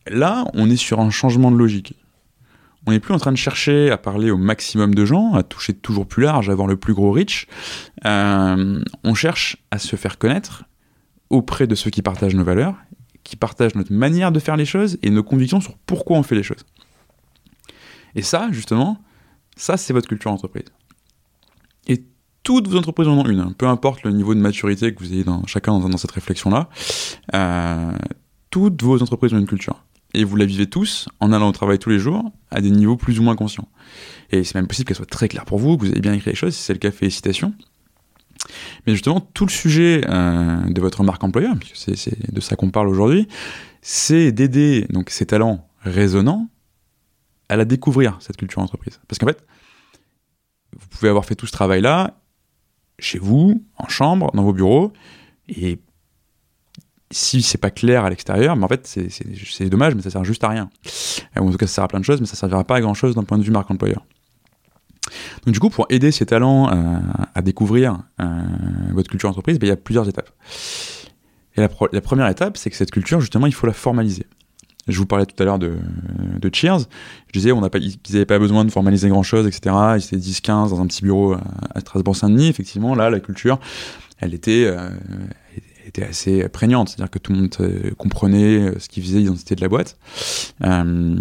là, 0.08 0.46
on 0.56 0.72
est 0.72 0.76
sur 0.76 1.00
un 1.02 1.12
changement 1.12 1.52
de 1.52 1.58
logique 1.58 1.94
on 2.86 2.92
n'est 2.92 3.00
plus 3.00 3.14
en 3.14 3.18
train 3.18 3.32
de 3.32 3.38
chercher 3.38 3.90
à 3.90 3.98
parler 3.98 4.32
au 4.32 4.38
maximum 4.38 4.94
de 4.94 5.06
gens, 5.06 5.34
à 5.34 5.44
toucher 5.44 5.74
toujours 5.74 6.08
plus 6.08 6.24
large, 6.24 6.50
à 6.50 6.52
avoir 6.52 6.68
le 6.68 6.78
plus 6.78 6.94
gros 6.94 7.12
reach. 7.12 7.48
Euh, 8.06 8.84
on 9.04 9.14
cherche 9.16 9.58
à 9.72 9.80
se 9.80 9.96
faire 9.96 10.18
connaître 10.18 10.66
auprès 11.30 11.68
de 11.68 11.76
ceux 11.76 11.90
qui 11.90 12.02
partagent 12.02 12.36
nos 12.36 12.44
valeurs, 12.44 12.76
qui 13.24 13.36
partagent 13.36 13.76
notre 13.76 13.94
manière 13.94 14.32
de 14.32 14.40
faire 14.40 14.56
les 14.56 14.66
choses 14.66 14.98
et 15.02 15.10
nos 15.10 15.24
convictions 15.24 15.62
sur 15.62 15.76
pourquoi 15.86 16.18
on 16.18 16.24
fait 16.24 16.36
les 16.36 16.44
choses. 16.44 16.64
Et 18.14 18.22
ça, 18.22 18.50
justement, 18.52 19.02
ça, 19.56 19.78
c'est 19.78 19.94
votre 19.94 20.08
culture 20.08 20.32
d'entreprise. 20.32 20.66
Et 21.88 22.04
toutes 22.44 22.68
vos 22.68 22.78
entreprises 22.78 23.08
en 23.08 23.18
ont 23.18 23.26
une, 23.26 23.40
hein. 23.40 23.54
peu 23.58 23.68
importe 23.68 24.04
le 24.04 24.12
niveau 24.12 24.36
de 24.36 24.40
maturité 24.40 24.94
que 24.94 25.00
vous 25.00 25.12
ayez 25.12 25.24
dans, 25.24 25.46
chacun 25.48 25.80
dans, 25.80 25.98
cette 25.98 26.12
réflexion-là. 26.12 26.70
Euh, 27.34 27.92
toutes 28.52 28.82
vos 28.84 29.02
entreprises 29.02 29.34
ont 29.34 29.40
une 29.40 29.48
culture 29.48 29.84
et 30.16 30.24
vous 30.24 30.36
la 30.36 30.46
vivez 30.46 30.68
tous 30.68 31.08
en 31.20 31.32
allant 31.32 31.50
au 31.50 31.52
travail 31.52 31.78
tous 31.78 31.90
les 31.90 32.00
jours 32.00 32.32
à 32.52 32.62
des 32.62 32.72
niveaux 32.72 32.98
plus 32.98 33.20
ou 33.20 33.24
moins 33.24 33.36
conscients. 33.36 33.68
Et 34.32 34.44
c'est 34.44 34.56
même 34.56 34.68
possible 34.68 34.88
qu'elle 34.88 34.98
soit 34.98 35.06
très 35.06 35.28
claire 35.28 35.46
pour 35.46 35.60
vous, 35.60 35.78
que 35.78 35.86
vous 35.86 35.92
avez 35.92 36.02
bien 36.02 36.14
écrit 36.14 36.32
les 36.32 36.36
choses, 36.36 36.56
si 36.56 36.62
c'est 36.62 36.74
le 36.74 36.80
cas, 36.80 36.92
félicitations. 36.92 37.54
Mais 38.86 38.94
justement, 38.94 39.20
tout 39.20 39.46
le 39.46 39.52
sujet 39.52 40.02
euh, 40.08 40.64
de 40.66 40.82
votre 40.82 41.04
marque 41.04 41.24
employeur, 41.24 41.56
puisque 41.58 41.98
c'est 41.98 42.34
de 42.34 42.42
ça 42.42 42.56
qu'on 42.56 42.70
parle 42.70 42.88
aujourd'hui, 42.88 43.28
c'est 43.82 44.32
d'aider 44.32 44.86
donc 44.90 45.10
ces 45.10 45.26
talents 45.26 45.68
résonnants 45.82 46.50
à 47.50 47.56
la 47.56 47.66
découvrir, 47.66 48.18
cette 48.20 48.38
culture 48.38 48.62
entreprise. 48.62 49.00
Parce 49.08 49.20
qu'en 49.20 49.28
fait, 49.28 49.46
vous 50.74 50.88
pouvez 50.90 51.10
avoir 51.10 51.26
fait 51.26 51.36
tout 51.36 51.46
ce 51.46 51.52
travail-là 51.52 52.20
chez 53.00 53.20
vous, 53.20 53.64
en 53.78 53.88
chambre, 53.88 54.32
dans 54.34 54.44
vos 54.44 54.54
bureaux, 54.54 54.94
et 55.48 55.80
si 57.16 57.42
c'est 57.42 57.58
pas 57.58 57.72
clair 57.72 58.04
à 58.04 58.10
l'extérieur, 58.10 58.58
mais 58.58 58.66
en 58.66 58.68
fait 58.68 58.86
c'est 58.86 59.70
dommage, 59.70 59.96
mais 59.96 60.02
ça 60.02 60.10
sert 60.10 60.26
juste 60.26 60.44
à 60.44 60.50
rien. 60.50 60.70
Ou 61.40 61.48
en 61.48 61.52
tout 61.52 61.58
cas 61.58 61.66
ça 61.66 61.76
sert 61.76 61.84
à 61.86 61.88
plein 61.88 62.00
de 62.02 62.06
choses, 62.06 62.20
mais 62.20 62.28
ça 62.28 62.36
servira 62.36 62.66
pas 62.66 62.76
à 62.76 62.82
grand 62.82 62.94
chose 62.94 63.16
d'un 63.16 63.24
point 63.24 63.38
de 63.38 63.44
vue 63.44 63.52
marque 63.52 63.72
employeur. 63.72 64.06
Donc 65.46 65.54
du 65.54 65.60
coup, 65.60 65.70
pour 65.70 65.86
aider 65.90 66.12
ces 66.12 66.26
talents 66.26 66.70
euh, 66.70 67.00
à 67.34 67.42
découvrir 67.42 68.00
euh, 68.20 68.26
votre 68.92 69.10
culture 69.10 69.30
entreprise, 69.30 69.60
ben, 69.60 69.68
il 69.68 69.70
y 69.70 69.74
a 69.74 69.78
plusieurs 69.78 70.10
étapes. 70.10 70.30
Et 71.56 71.62
la, 71.62 72.02
première 72.02 72.28
étape, 72.28 72.58
c'est 72.58 72.70
que 72.70 72.76
cette 72.76 72.92
culture, 72.92 73.22
justement, 73.22 73.48
il 73.48 73.54
faut 73.54 73.66
la 73.66 73.72
formaliser. 73.72 74.26
Je 74.90 74.98
vous 74.98 75.06
parlais 75.06 75.26
tout 75.26 75.42
à 75.42 75.46
l'heure 75.46 75.58
de, 75.58 75.78
Cheers. 76.52 76.80
Je 77.28 77.40
disais, 77.40 77.54
on 77.54 77.66
ils 77.66 77.98
n'avaient 78.12 78.26
pas 78.26 78.40
besoin 78.40 78.66
de 78.66 78.72
formaliser 78.72 79.08
grand-chose, 79.08 79.48
etc. 79.48 79.74
Ils 79.96 80.04
étaient 80.04 80.18
10-15 80.18 80.72
dans 80.72 80.82
un 80.82 80.88
petit 80.88 81.02
bureau 81.02 81.34
à, 81.34 81.80
Strasbourg-Saint-Denis. 81.80 82.50
Effectivement, 82.50 82.94
là, 82.94 83.10
la 83.10 83.22
culture, 83.22 83.58
elle 84.20 84.34
euh, 84.34 84.36
était 84.36 84.76
assez 86.02 86.48
prégnante. 86.50 86.90
C'est-à-dire 86.90 87.12
que 87.12 87.20
tout 87.20 87.32
le 87.32 87.40
monde 87.40 87.96
comprenait 87.98 88.80
ce 88.80 88.90
qu'ils 88.90 89.04
faisaient, 89.04 89.20
l'identité 89.20 89.56
de 89.56 89.62
la 89.62 89.70
boîte. 89.70 89.98
Euh, 90.64 91.16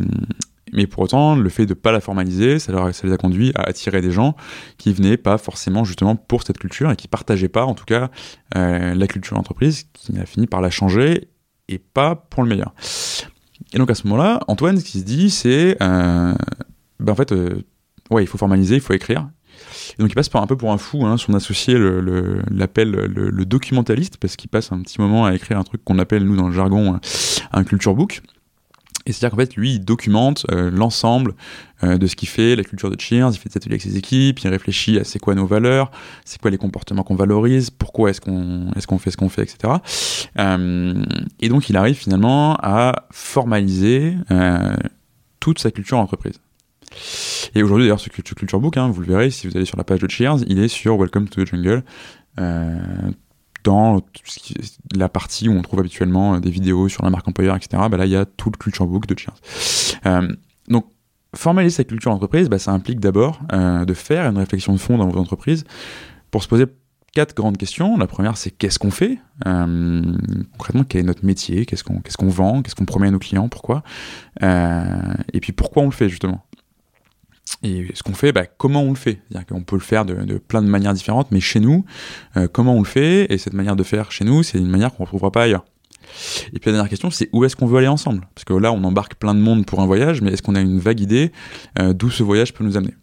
mais 0.74 0.88
pour 0.88 1.04
autant, 1.04 1.36
le 1.36 1.48
fait 1.48 1.66
de 1.66 1.70
ne 1.70 1.74
pas 1.74 1.92
la 1.92 2.00
formaliser, 2.00 2.58
ça, 2.58 2.72
leur, 2.72 2.92
ça, 2.92 3.06
les 3.06 3.12
a 3.12 3.16
conduits 3.16 3.52
à 3.54 3.62
attirer 3.62 4.00
des 4.00 4.10
gens 4.10 4.34
qui 4.76 4.92
venaient 4.92 5.16
pas 5.16 5.38
forcément 5.38 5.84
justement 5.84 6.16
pour 6.16 6.42
cette 6.42 6.58
culture 6.58 6.90
et 6.90 6.96
qui 6.96 7.06
partageaient 7.06 7.48
pas, 7.48 7.64
en 7.64 7.74
tout 7.74 7.84
cas, 7.84 8.10
euh, 8.56 8.94
la 8.94 9.06
culture 9.06 9.36
d'entreprise, 9.36 9.84
qui 9.92 10.18
a 10.18 10.26
fini 10.26 10.46
par 10.48 10.60
la 10.60 10.70
changer 10.70 11.28
et 11.68 11.78
pas 11.78 12.16
pour 12.16 12.42
le 12.42 12.48
meilleur. 12.48 12.74
Et 13.72 13.78
donc 13.78 13.90
à 13.90 13.94
ce 13.94 14.06
moment-là, 14.08 14.40
Antoine, 14.48 14.78
ce 14.78 14.84
qui 14.84 14.98
se 14.98 15.04
dit, 15.04 15.30
c'est, 15.30 15.76
euh, 15.80 16.34
ben 16.98 17.12
en 17.12 17.16
fait, 17.16 17.30
euh, 17.30 17.62
ouais, 18.10 18.24
il 18.24 18.26
faut 18.26 18.38
formaliser, 18.38 18.74
il 18.74 18.80
faut 18.80 18.94
écrire. 18.94 19.28
Donc 19.98 20.10
il 20.10 20.14
passe 20.14 20.28
par 20.28 20.42
un 20.42 20.46
peu 20.46 20.56
pour 20.56 20.72
un 20.72 20.78
fou, 20.78 21.06
hein, 21.06 21.16
son 21.16 21.34
associé 21.34 21.76
l'appelle 22.50 22.90
le, 22.90 23.44
documentaliste, 23.44 24.16
parce 24.16 24.36
qu'il 24.36 24.50
passe 24.50 24.72
un 24.72 24.80
petit 24.80 25.00
moment 25.00 25.26
à 25.26 25.34
écrire 25.34 25.58
un 25.58 25.64
truc 25.64 25.84
qu'on 25.84 25.98
appelle, 25.98 26.24
nous, 26.24 26.36
dans 26.36 26.48
le 26.48 26.54
jargon, 26.54 26.98
un 27.52 27.64
culture 27.64 27.94
book. 27.94 28.22
Et 29.06 29.12
c'est-à-dire 29.12 29.36
qu'en 29.36 29.42
fait, 29.42 29.56
lui, 29.56 29.74
il 29.74 29.84
documente 29.84 30.46
euh, 30.50 30.70
l'ensemble 30.70 31.34
euh, 31.82 31.98
de 31.98 32.06
ce 32.06 32.16
qu'il 32.16 32.28
fait, 32.28 32.56
la 32.56 32.64
culture 32.64 32.90
de 32.90 32.98
Cheers, 32.98 33.30
il 33.32 33.38
fait 33.38 33.50
des 33.50 33.56
ateliers 33.56 33.74
avec 33.74 33.82
ses 33.82 33.98
équipes, 33.98 34.40
il 34.40 34.48
réfléchit 34.48 34.98
à 34.98 35.04
c'est 35.04 35.18
quoi 35.18 35.34
nos 35.34 35.46
valeurs, 35.46 35.90
c'est 36.24 36.40
quoi 36.40 36.50
les 36.50 36.56
comportements 36.56 37.02
qu'on 37.02 37.14
valorise, 37.14 37.68
pourquoi 37.70 38.10
est-ce 38.10 38.20
qu'on 38.20 38.70
est 38.74 38.98
fait 38.98 39.10
ce 39.10 39.16
qu'on 39.16 39.28
fait, 39.28 39.42
etc. 39.42 39.74
Euh, 40.38 41.04
et 41.40 41.48
donc, 41.50 41.68
il 41.68 41.76
arrive 41.76 41.96
finalement 41.96 42.56
à 42.62 43.06
formaliser 43.10 44.14
toute 45.40 45.58
sa 45.58 45.70
culture 45.70 45.98
entreprise. 45.98 46.40
Et 47.54 47.62
aujourd'hui, 47.62 47.86
d'ailleurs, 47.86 48.00
ce 48.00 48.08
Culture 48.08 48.60
Book, 48.60 48.76
hein, 48.76 48.88
vous 48.88 49.00
le 49.00 49.06
verrez 49.06 49.30
si 49.30 49.46
vous 49.46 49.56
allez 49.56 49.66
sur 49.66 49.76
la 49.76 49.84
page 49.84 50.00
de 50.00 50.10
Cheers, 50.10 50.44
il 50.46 50.58
est 50.58 50.68
sur 50.68 50.96
Welcome 50.96 51.28
to 51.28 51.44
the 51.44 51.46
Jungle 51.46 51.82
dans 53.64 54.02
la 54.94 55.08
partie 55.08 55.48
où 55.48 55.52
on 55.52 55.62
trouve 55.62 55.80
habituellement 55.80 56.34
euh, 56.34 56.40
des 56.40 56.50
vidéos 56.50 56.88
sur 56.88 57.02
la 57.02 57.10
marque 57.10 57.26
employeur, 57.26 57.56
etc., 57.56 57.82
bah 57.90 57.96
là, 57.96 58.06
il 58.06 58.12
y 58.12 58.16
a 58.16 58.26
tout 58.26 58.50
le 58.52 58.58
culture 58.58 58.86
book 58.86 59.06
de 59.06 59.18
Cheers. 59.18 59.34
Euh, 60.06 60.28
donc, 60.68 60.86
formaliser 61.34 61.76
sa 61.76 61.84
culture 61.84 62.12
d'entreprise, 62.12 62.48
bah, 62.48 62.58
ça 62.58 62.70
implique 62.70 63.00
d'abord 63.00 63.40
euh, 63.52 63.84
de 63.84 63.94
faire 63.94 64.26
une 64.26 64.38
réflexion 64.38 64.72
de 64.72 64.78
fond 64.78 64.98
dans 64.98 65.06
votre 65.06 65.18
entreprise 65.18 65.64
pour 66.30 66.42
se 66.42 66.48
poser 66.48 66.66
quatre 67.12 67.34
grandes 67.34 67.56
questions. 67.56 67.96
La 67.96 68.06
première, 68.06 68.36
c'est 68.36 68.50
qu'est-ce 68.50 68.78
qu'on 68.78 68.90
fait 68.90 69.18
Concrètement, 69.44 70.84
quel 70.88 71.00
est 71.00 71.04
notre 71.04 71.24
métier 71.24 71.64
qu'est-ce 71.64 71.84
qu'on 71.84 72.28
vend 72.28 72.60
Qu'est-ce 72.62 72.74
qu'on 72.74 72.86
promet 72.86 73.06
à 73.06 73.10
nos 73.12 73.20
clients 73.20 73.48
Pourquoi 73.48 73.84
Et 74.42 75.40
puis, 75.40 75.52
pourquoi 75.52 75.84
on 75.84 75.86
le 75.86 75.92
fait, 75.92 76.08
justement 76.08 76.44
et 77.62 77.88
ce 77.94 78.02
qu'on 78.02 78.14
fait, 78.14 78.32
bah, 78.32 78.46
comment 78.46 78.82
on 78.82 78.90
le 78.90 78.96
fait? 78.96 79.20
C'est-à-dire 79.30 79.64
peut 79.64 79.76
le 79.76 79.82
faire 79.82 80.04
de, 80.04 80.38
plein 80.38 80.62
de 80.62 80.68
manières 80.68 80.94
différentes, 80.94 81.30
mais 81.30 81.40
chez 81.40 81.60
nous, 81.60 81.84
euh, 82.36 82.48
comment 82.50 82.74
on 82.74 82.80
le 82.80 82.86
fait? 82.86 83.32
Et 83.32 83.38
cette 83.38 83.54
manière 83.54 83.76
de 83.76 83.82
faire 83.82 84.12
chez 84.12 84.24
nous, 84.24 84.42
c'est 84.42 84.58
une 84.58 84.68
manière 84.68 84.90
qu'on 84.92 85.02
ne 85.02 85.06
retrouvera 85.06 85.30
pas 85.30 85.42
ailleurs. 85.42 85.64
Et 86.52 86.58
puis 86.58 86.66
la 86.66 86.72
dernière 86.72 86.90
question, 86.90 87.10
c'est 87.10 87.28
où 87.32 87.44
est-ce 87.44 87.56
qu'on 87.56 87.66
veut 87.66 87.78
aller 87.78 87.88
ensemble? 87.88 88.26
Parce 88.34 88.44
que 88.44 88.52
là, 88.52 88.72
on 88.72 88.84
embarque 88.84 89.14
plein 89.14 89.34
de 89.34 89.40
monde 89.40 89.66
pour 89.66 89.80
un 89.80 89.86
voyage, 89.86 90.20
mais 90.20 90.32
est-ce 90.32 90.42
qu'on 90.42 90.54
a 90.54 90.60
une 90.60 90.78
vague 90.78 91.00
idée 91.00 91.32
euh, 91.78 91.92
d'où 91.92 92.10
ce 92.10 92.22
voyage 92.22 92.52
peut 92.52 92.64
nous 92.64 92.76
amener? 92.76 92.94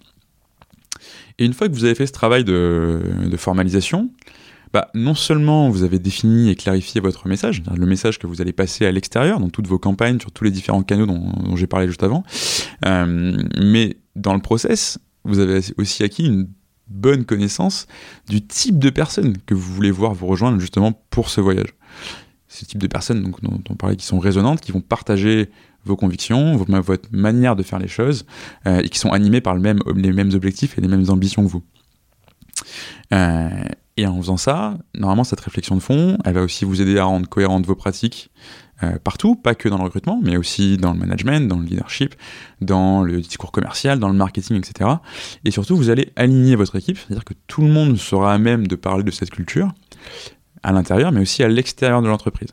Et 1.39 1.45
une 1.45 1.53
fois 1.53 1.67
que 1.67 1.73
vous 1.73 1.85
avez 1.85 1.95
fait 1.95 2.05
ce 2.05 2.11
travail 2.11 2.43
de, 2.43 3.01
de 3.25 3.37
formalisation, 3.37 4.11
bah, 4.73 4.89
non 4.93 5.15
seulement 5.15 5.69
vous 5.69 5.83
avez 5.83 5.99
défini 5.99 6.49
et 6.49 6.55
clarifié 6.55 7.01
votre 7.01 7.27
message, 7.27 7.61
le 7.75 7.85
message 7.85 8.19
que 8.19 8.27
vous 8.27 8.41
allez 8.41 8.53
passer 8.53 8.85
à 8.85 8.91
l'extérieur, 8.91 9.39
dans 9.39 9.49
toutes 9.49 9.67
vos 9.67 9.79
campagnes, 9.79 10.19
sur 10.19 10.31
tous 10.31 10.43
les 10.43 10.51
différents 10.51 10.83
canaux 10.83 11.05
dont, 11.05 11.55
j'ai 11.55 11.67
parlé 11.67 11.87
juste 11.87 12.03
avant, 12.03 12.23
euh, 12.85 13.37
mais 13.59 13.97
dans 14.15 14.33
le 14.33 14.41
process, 14.41 14.99
vous 15.23 15.39
avez 15.39 15.61
aussi 15.77 16.03
acquis 16.03 16.25
une 16.25 16.47
bonne 16.87 17.25
connaissance 17.25 17.87
du 18.27 18.45
type 18.45 18.77
de 18.77 18.89
personnes 18.89 19.37
que 19.45 19.53
vous 19.53 19.73
voulez 19.73 19.91
voir 19.91 20.13
vous 20.13 20.27
rejoindre 20.27 20.59
justement 20.59 20.91
pour 21.09 21.29
ce 21.29 21.41
voyage. 21.41 21.73
Ce 22.47 22.65
type 22.65 22.79
de 22.79 22.87
personnes 22.87 23.23
donc, 23.23 23.41
dont 23.41 23.61
on 23.69 23.75
parlait 23.75 23.95
qui 23.95 24.05
sont 24.05 24.19
résonantes, 24.19 24.59
qui 24.59 24.73
vont 24.73 24.81
partager 24.81 25.49
vos 25.85 25.95
convictions, 25.95 26.57
votre 26.57 27.09
manière 27.11 27.55
de 27.55 27.63
faire 27.63 27.79
les 27.79 27.87
choses, 27.87 28.25
euh, 28.67 28.81
et 28.81 28.89
qui 28.89 28.99
sont 28.99 29.11
animées 29.11 29.41
par 29.41 29.55
le 29.55 29.61
même, 29.61 29.79
les 29.95 30.11
mêmes 30.11 30.31
objectifs 30.33 30.77
et 30.77 30.81
les 30.81 30.87
mêmes 30.87 31.09
ambitions 31.09 31.43
que 31.45 31.49
vous. 31.49 31.63
Euh, 33.13 33.49
et 33.97 34.05
en 34.05 34.17
faisant 34.17 34.37
ça, 34.37 34.77
normalement, 34.95 35.23
cette 35.23 35.39
réflexion 35.39 35.75
de 35.75 35.81
fond, 35.81 36.17
elle 36.25 36.33
va 36.33 36.43
aussi 36.43 36.65
vous 36.65 36.81
aider 36.81 36.97
à 36.97 37.05
rendre 37.05 37.27
cohérentes 37.27 37.65
vos 37.65 37.75
pratiques 37.75 38.31
euh, 38.83 38.97
partout, 39.03 39.35
pas 39.35 39.55
que 39.55 39.69
dans 39.69 39.77
le 39.77 39.83
recrutement, 39.83 40.19
mais 40.23 40.37
aussi 40.37 40.77
dans 40.77 40.93
le 40.93 40.99
management, 40.99 41.47
dans 41.47 41.57
le 41.57 41.65
leadership, 41.65 42.15
dans 42.61 43.03
le 43.03 43.21
discours 43.21 43.51
commercial, 43.51 43.99
dans 43.99 44.09
le 44.09 44.15
marketing, 44.15 44.57
etc. 44.57 44.89
Et 45.45 45.51
surtout, 45.51 45.75
vous 45.75 45.89
allez 45.89 46.11
aligner 46.15 46.55
votre 46.55 46.75
équipe, 46.75 46.97
c'est-à-dire 46.97 47.25
que 47.25 47.33
tout 47.47 47.61
le 47.61 47.69
monde 47.69 47.97
sera 47.97 48.33
à 48.33 48.37
même 48.37 48.67
de 48.67 48.75
parler 48.75 49.03
de 49.03 49.11
cette 49.11 49.29
culture 49.29 49.71
à 50.63 50.71
l'intérieur, 50.71 51.11
mais 51.11 51.21
aussi 51.21 51.43
à 51.43 51.47
l'extérieur 51.47 52.01
de 52.01 52.07
l'entreprise. 52.07 52.49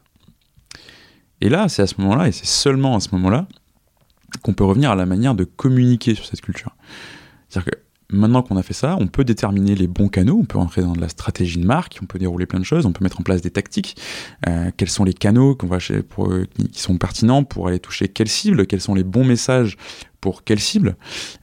Et 1.40 1.48
là, 1.48 1.68
c'est 1.68 1.82
à 1.82 1.86
ce 1.86 1.94
moment-là, 1.98 2.28
et 2.28 2.32
c'est 2.32 2.46
seulement 2.46 2.96
à 2.96 3.00
ce 3.00 3.08
moment-là, 3.12 3.46
qu'on 4.42 4.52
peut 4.52 4.64
revenir 4.64 4.90
à 4.90 4.94
la 4.94 5.06
manière 5.06 5.34
de 5.34 5.44
communiquer 5.44 6.14
sur 6.14 6.26
cette 6.26 6.40
culture. 6.40 6.74
C'est-à-dire 7.48 7.72
que 7.72 7.78
Maintenant 8.10 8.42
qu'on 8.42 8.56
a 8.56 8.62
fait 8.62 8.72
ça, 8.72 8.96
on 8.98 9.06
peut 9.06 9.22
déterminer 9.22 9.74
les 9.74 9.86
bons 9.86 10.08
canaux, 10.08 10.38
on 10.40 10.46
peut 10.46 10.56
entrer 10.56 10.80
dans 10.80 10.94
de 10.94 11.00
la 11.00 11.10
stratégie 11.10 11.58
de 11.58 11.66
marque, 11.66 11.98
on 12.02 12.06
peut 12.06 12.18
dérouler 12.18 12.46
plein 12.46 12.58
de 12.58 12.64
choses, 12.64 12.86
on 12.86 12.92
peut 12.92 13.04
mettre 13.04 13.20
en 13.20 13.22
place 13.22 13.42
des 13.42 13.50
tactiques. 13.50 13.98
Euh, 14.48 14.70
quels 14.78 14.88
sont 14.88 15.04
les 15.04 15.12
canaux 15.12 15.58
va 15.64 15.76
euh, 15.90 16.44
qui 16.72 16.80
sont 16.80 16.96
pertinents 16.96 17.44
pour 17.44 17.68
aller 17.68 17.80
toucher 17.80 18.08
quelle 18.08 18.28
cible 18.28 18.66
Quels 18.66 18.80
sont 18.80 18.94
les 18.94 19.04
bons 19.04 19.24
messages 19.24 19.76
pour 20.22 20.42
quelle 20.42 20.58
cible 20.58 20.96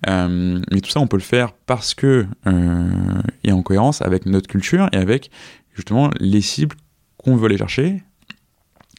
euh, 0.07 0.60
Mais 0.72 0.81
tout 0.81 0.89
ça, 0.89 1.00
on 1.01 1.05
peut 1.07 1.17
le 1.17 1.22
faire 1.22 1.53
parce 1.53 1.93
que 1.93 2.25
euh, 2.48 3.22
et 3.43 3.51
en 3.51 3.62
cohérence 3.62 4.01
avec 4.01 4.25
notre 4.25 4.48
culture 4.48 4.89
et 4.91 4.98
avec 4.98 5.29
justement 5.75 6.10
les 6.19 6.41
cibles 6.41 6.75
qu'on 7.17 7.36
veut 7.36 7.45
aller 7.45 7.60
chercher 7.60 8.01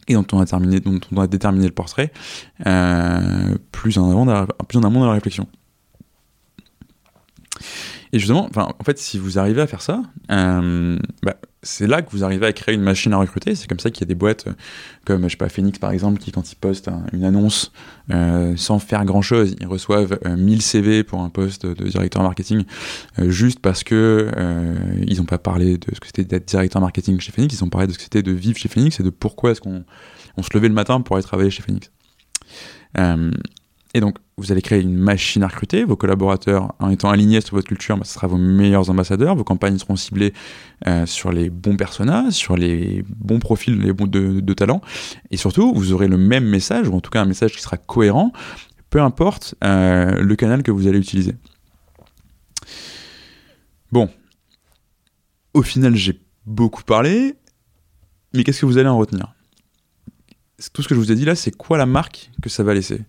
et 0.06 0.14
dont 0.14 0.26
on 0.32 0.38
a, 0.38 0.46
terminé, 0.46 0.78
dont 0.78 1.00
on 1.10 1.20
a 1.20 1.26
déterminé 1.26 1.66
le 1.66 1.72
portrait 1.72 2.12
plus 3.72 3.98
en 3.98 4.08
avant, 4.08 4.46
plus 4.68 4.78
en 4.78 4.84
amont 4.84 5.00
dans 5.00 5.06
la 5.06 5.14
réflexion. 5.14 5.48
Et 8.12 8.18
justement, 8.18 8.48
en 8.56 8.84
fait, 8.84 8.98
si 8.98 9.18
vous 9.18 9.38
arrivez 9.38 9.60
à 9.60 9.66
faire 9.66 9.82
ça, 9.82 10.02
euh, 10.30 10.98
bah, 11.22 11.36
c'est 11.62 11.86
là 11.86 12.02
que 12.02 12.10
vous 12.10 12.22
arrivez 12.22 12.46
à 12.46 12.52
créer 12.52 12.74
une 12.74 12.82
machine 12.82 13.12
à 13.12 13.16
recruter. 13.16 13.54
C'est 13.54 13.66
comme 13.66 13.80
ça 13.80 13.90
qu'il 13.90 14.02
y 14.02 14.04
a 14.04 14.06
des 14.06 14.14
boîtes 14.14 14.46
euh, 14.46 14.52
comme, 15.04 15.24
je 15.24 15.30
sais 15.30 15.36
pas, 15.36 15.48
Phoenix 15.48 15.78
par 15.78 15.90
exemple, 15.90 16.20
qui 16.20 16.30
quand 16.30 16.52
ils 16.52 16.56
postent 16.56 16.90
une 17.12 17.24
annonce 17.24 17.72
euh, 18.12 18.56
sans 18.56 18.78
faire 18.78 19.04
grand 19.04 19.22
chose, 19.22 19.56
ils 19.60 19.66
reçoivent 19.66 20.18
1000 20.24 20.62
CV 20.62 21.02
pour 21.02 21.20
un 21.20 21.30
poste 21.30 21.66
de 21.66 21.88
directeur 21.88 22.22
marketing 22.22 22.64
juste 23.18 23.60
parce 23.60 23.82
que 23.82 24.30
ils 25.06 25.18
n'ont 25.18 25.24
pas 25.24 25.38
parlé 25.38 25.78
de 25.78 25.94
ce 25.94 26.00
que 26.00 26.06
c'était 26.06 26.24
d'être 26.24 26.46
directeur 26.46 26.80
marketing 26.80 27.18
chez 27.20 27.32
Phoenix, 27.32 27.54
ils 27.54 27.64
ont 27.64 27.68
parlé 27.68 27.86
de 27.86 27.92
ce 27.92 27.98
que 27.98 28.04
c'était 28.04 28.22
de 28.22 28.32
vivre 28.32 28.58
chez 28.58 28.68
Phoenix 28.68 29.00
et 29.00 29.02
de 29.02 29.10
pourquoi 29.10 29.50
est-ce 29.50 29.60
qu'on 29.60 29.84
on 30.36 30.42
se 30.42 30.50
levait 30.54 30.68
le 30.68 30.74
matin 30.74 31.00
pour 31.00 31.16
aller 31.16 31.24
travailler 31.24 31.50
chez 31.50 31.62
Phoenix. 31.62 31.90
Et 33.96 34.00
donc, 34.00 34.18
vous 34.36 34.52
allez 34.52 34.60
créer 34.60 34.82
une 34.82 34.94
machine 34.94 35.42
à 35.42 35.48
recruter. 35.48 35.82
Vos 35.84 35.96
collaborateurs, 35.96 36.74
en 36.80 36.90
étant 36.90 37.08
alignés 37.08 37.40
sur 37.40 37.54
votre 37.54 37.66
culture, 37.66 37.96
bah, 37.96 38.04
ce 38.04 38.12
sera 38.12 38.26
vos 38.26 38.36
meilleurs 38.36 38.90
ambassadeurs. 38.90 39.34
Vos 39.34 39.42
campagnes 39.42 39.78
seront 39.78 39.96
ciblées 39.96 40.34
euh, 40.86 41.06
sur 41.06 41.32
les 41.32 41.48
bons 41.48 41.78
personnages, 41.78 42.34
sur 42.34 42.58
les 42.58 43.02
bons 43.08 43.38
profils 43.38 43.80
les 43.80 43.94
bons 43.94 44.06
de, 44.06 44.40
de 44.40 44.52
talents. 44.52 44.82
Et 45.30 45.38
surtout, 45.38 45.72
vous 45.72 45.94
aurez 45.94 46.08
le 46.08 46.18
même 46.18 46.44
message, 46.44 46.88
ou 46.88 46.92
en 46.92 47.00
tout 47.00 47.08
cas 47.08 47.22
un 47.22 47.24
message 47.24 47.52
qui 47.52 47.62
sera 47.62 47.78
cohérent, 47.78 48.34
peu 48.90 49.00
importe 49.00 49.54
euh, 49.64 50.20
le 50.20 50.36
canal 50.36 50.62
que 50.62 50.70
vous 50.70 50.86
allez 50.86 50.98
utiliser. 50.98 51.32
Bon. 53.92 54.10
Au 55.54 55.62
final, 55.62 55.96
j'ai 55.96 56.20
beaucoup 56.44 56.82
parlé, 56.82 57.34
mais 58.34 58.44
qu'est-ce 58.44 58.60
que 58.60 58.66
vous 58.66 58.76
allez 58.76 58.90
en 58.90 58.98
retenir? 58.98 59.32
Tout 60.74 60.82
ce 60.82 60.88
que 60.88 60.94
je 60.94 61.00
vous 61.00 61.12
ai 61.12 61.14
dit 61.14 61.24
là, 61.24 61.34
c'est 61.34 61.56
quoi 61.56 61.78
la 61.78 61.86
marque 61.86 62.30
que 62.42 62.50
ça 62.50 62.62
va 62.62 62.74
laisser? 62.74 63.00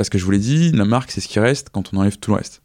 Parce 0.00 0.08
que 0.08 0.16
je 0.16 0.24
vous 0.24 0.30
l'ai 0.30 0.38
dit, 0.38 0.72
la 0.72 0.86
marque, 0.86 1.10
c'est 1.10 1.20
ce 1.20 1.28
qui 1.28 1.38
reste 1.40 1.68
quand 1.68 1.92
on 1.92 1.98
enlève 1.98 2.16
tout 2.16 2.30
le 2.30 2.38
reste. 2.38 2.62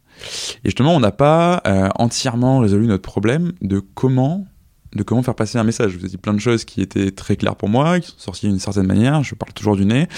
Et 0.64 0.70
justement, 0.70 0.96
on 0.96 1.00
n'a 1.00 1.12
pas 1.12 1.60
euh, 1.66 1.90
entièrement 1.96 2.60
résolu 2.60 2.86
notre 2.86 3.02
problème 3.02 3.52
de 3.60 3.78
comment, 3.78 4.46
de 4.94 5.02
comment 5.02 5.22
faire 5.22 5.34
passer 5.34 5.58
un 5.58 5.62
message. 5.62 5.90
Je 5.90 5.98
vous 5.98 6.06
ai 6.06 6.08
dit 6.08 6.16
plein 6.16 6.32
de 6.32 6.40
choses 6.40 6.64
qui 6.64 6.80
étaient 6.80 7.10
très 7.10 7.36
claires 7.36 7.56
pour 7.56 7.68
moi, 7.68 8.00
qui 8.00 8.12
sont 8.12 8.18
sorties 8.18 8.46
d'une 8.46 8.58
certaine 8.58 8.86
manière, 8.86 9.22
je 9.22 9.34
parle 9.34 9.52
toujours 9.52 9.76
du 9.76 9.84
nez, 9.84 10.08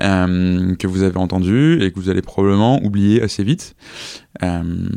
euh, 0.00 0.74
que 0.74 0.88
vous 0.88 1.04
avez 1.04 1.16
entendu 1.16 1.80
et 1.80 1.92
que 1.92 2.00
vous 2.00 2.08
allez 2.08 2.22
probablement 2.22 2.82
oublier 2.82 3.22
assez 3.22 3.44
vite. 3.44 3.76
Euh, 4.42 4.88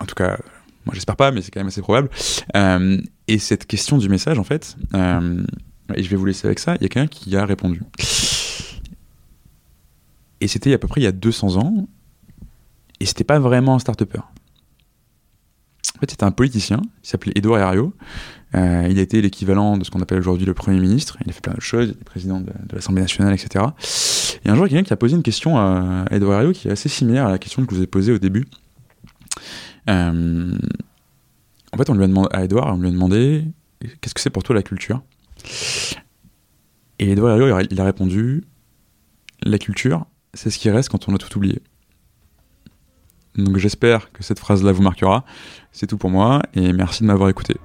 en 0.00 0.06
tout 0.06 0.14
cas, 0.14 0.38
moi 0.86 0.94
j'espère 0.94 1.16
pas, 1.16 1.32
mais 1.32 1.42
c'est 1.42 1.50
quand 1.50 1.60
même 1.60 1.66
assez 1.66 1.82
probable. 1.82 2.08
et 3.28 3.38
cette 3.38 3.66
question 3.66 3.98
du 3.98 4.08
message, 4.08 4.38
en 4.38 4.44
fait, 4.44 4.74
et 4.94 6.02
je 6.02 6.08
vais 6.08 6.16
vous 6.16 6.24
laisser 6.24 6.46
avec 6.46 6.60
ça, 6.60 6.76
il 6.76 6.82
y 6.82 6.86
a 6.86 6.88
quelqu'un 6.88 7.08
qui 7.08 7.36
a 7.36 7.44
répondu. 7.44 7.82
Et 10.40 10.48
c'était 10.48 10.72
à 10.72 10.78
peu 10.78 10.88
près 10.88 11.00
il 11.00 11.04
y 11.04 11.08
a 11.08 11.12
200 11.12 11.56
ans. 11.56 11.88
et 13.00 13.06
c'était 13.06 13.24
pas 13.24 13.38
vraiment 13.38 13.74
un 13.74 13.78
start-upper. 13.78 14.20
En 15.96 16.00
fait, 16.00 16.10
c'était 16.10 16.24
un 16.24 16.30
politicien, 16.30 16.80
il 17.02 17.08
s'appelait 17.08 17.32
Edouard 17.34 17.60
Herriot. 17.60 17.92
Euh, 18.54 18.86
il 18.88 18.98
a 18.98 19.02
été 19.02 19.20
l'équivalent 19.20 19.76
de 19.76 19.84
ce 19.84 19.90
qu'on 19.90 20.00
appelle 20.00 20.18
aujourd'hui 20.18 20.46
le 20.46 20.54
Premier 20.54 20.80
ministre. 20.80 21.18
Il 21.24 21.30
a 21.30 21.32
fait 21.32 21.40
plein 21.40 21.54
de 21.54 21.60
choses, 21.60 21.88
il 21.88 22.00
est 22.00 22.04
président 22.04 22.40
de, 22.40 22.52
l'Assemblée 22.72 23.02
nationale, 23.02 23.34
etc. 23.34 23.64
Et 24.44 24.48
un 24.48 24.54
jour, 24.54 24.66
il 24.66 24.72
y 24.72 24.74
a 24.74 24.78
quelqu'un 24.78 24.86
qui 24.86 24.92
a 24.92 24.96
posé 24.96 25.16
une 25.16 25.22
question 25.22 25.58
à 25.58 26.04
Edouard 26.10 26.40
Herriot 26.40 26.52
qui 26.52 26.68
est 26.68 26.70
assez 26.70 26.88
similaire 26.88 27.26
à 27.26 27.30
la 27.30 27.38
question 27.38 27.64
que 27.64 27.72
je 27.72 27.78
vous 27.78 27.82
ai 27.82 27.86
posée 27.86 28.12
au 28.12 28.18
début. 28.18 28.46
Euh, 29.88 30.56
en 31.72 31.76
fait, 31.76 31.90
on 31.90 31.94
lui 31.94 32.04
a 32.04 32.06
demandé, 32.06 32.28
à 32.32 32.44
Edouard, 32.44 32.74
on 32.74 32.78
lui 32.78 32.88
a 32.88 32.92
demandé 32.92 33.44
qu'est-ce 34.00 34.14
que 34.14 34.20
c'est 34.20 34.30
pour 34.30 34.42
toi 34.42 34.54
la 34.54 34.62
culture? 34.62 35.02
Et 36.98 37.10
Edouard 37.10 37.36
Herriot, 37.36 37.66
il 37.70 37.80
a 37.80 37.84
répondu 37.84 38.44
la 39.42 39.58
culture, 39.58 40.06
c'est 40.38 40.50
ce 40.50 40.58
qui 40.58 40.70
reste 40.70 40.88
quand 40.88 41.08
on 41.08 41.14
a 41.16 41.18
tout 41.18 41.36
oublié. 41.36 41.60
Donc 43.34 43.56
j'espère 43.56 44.12
que 44.12 44.22
cette 44.22 44.38
phrase-là 44.38 44.70
vous 44.70 44.82
marquera. 44.82 45.24
C'est 45.72 45.88
tout 45.88 45.98
pour 45.98 46.10
moi 46.10 46.42
et 46.54 46.72
merci 46.72 47.02
de 47.02 47.08
m'avoir 47.08 47.28
écouté. 47.28 47.56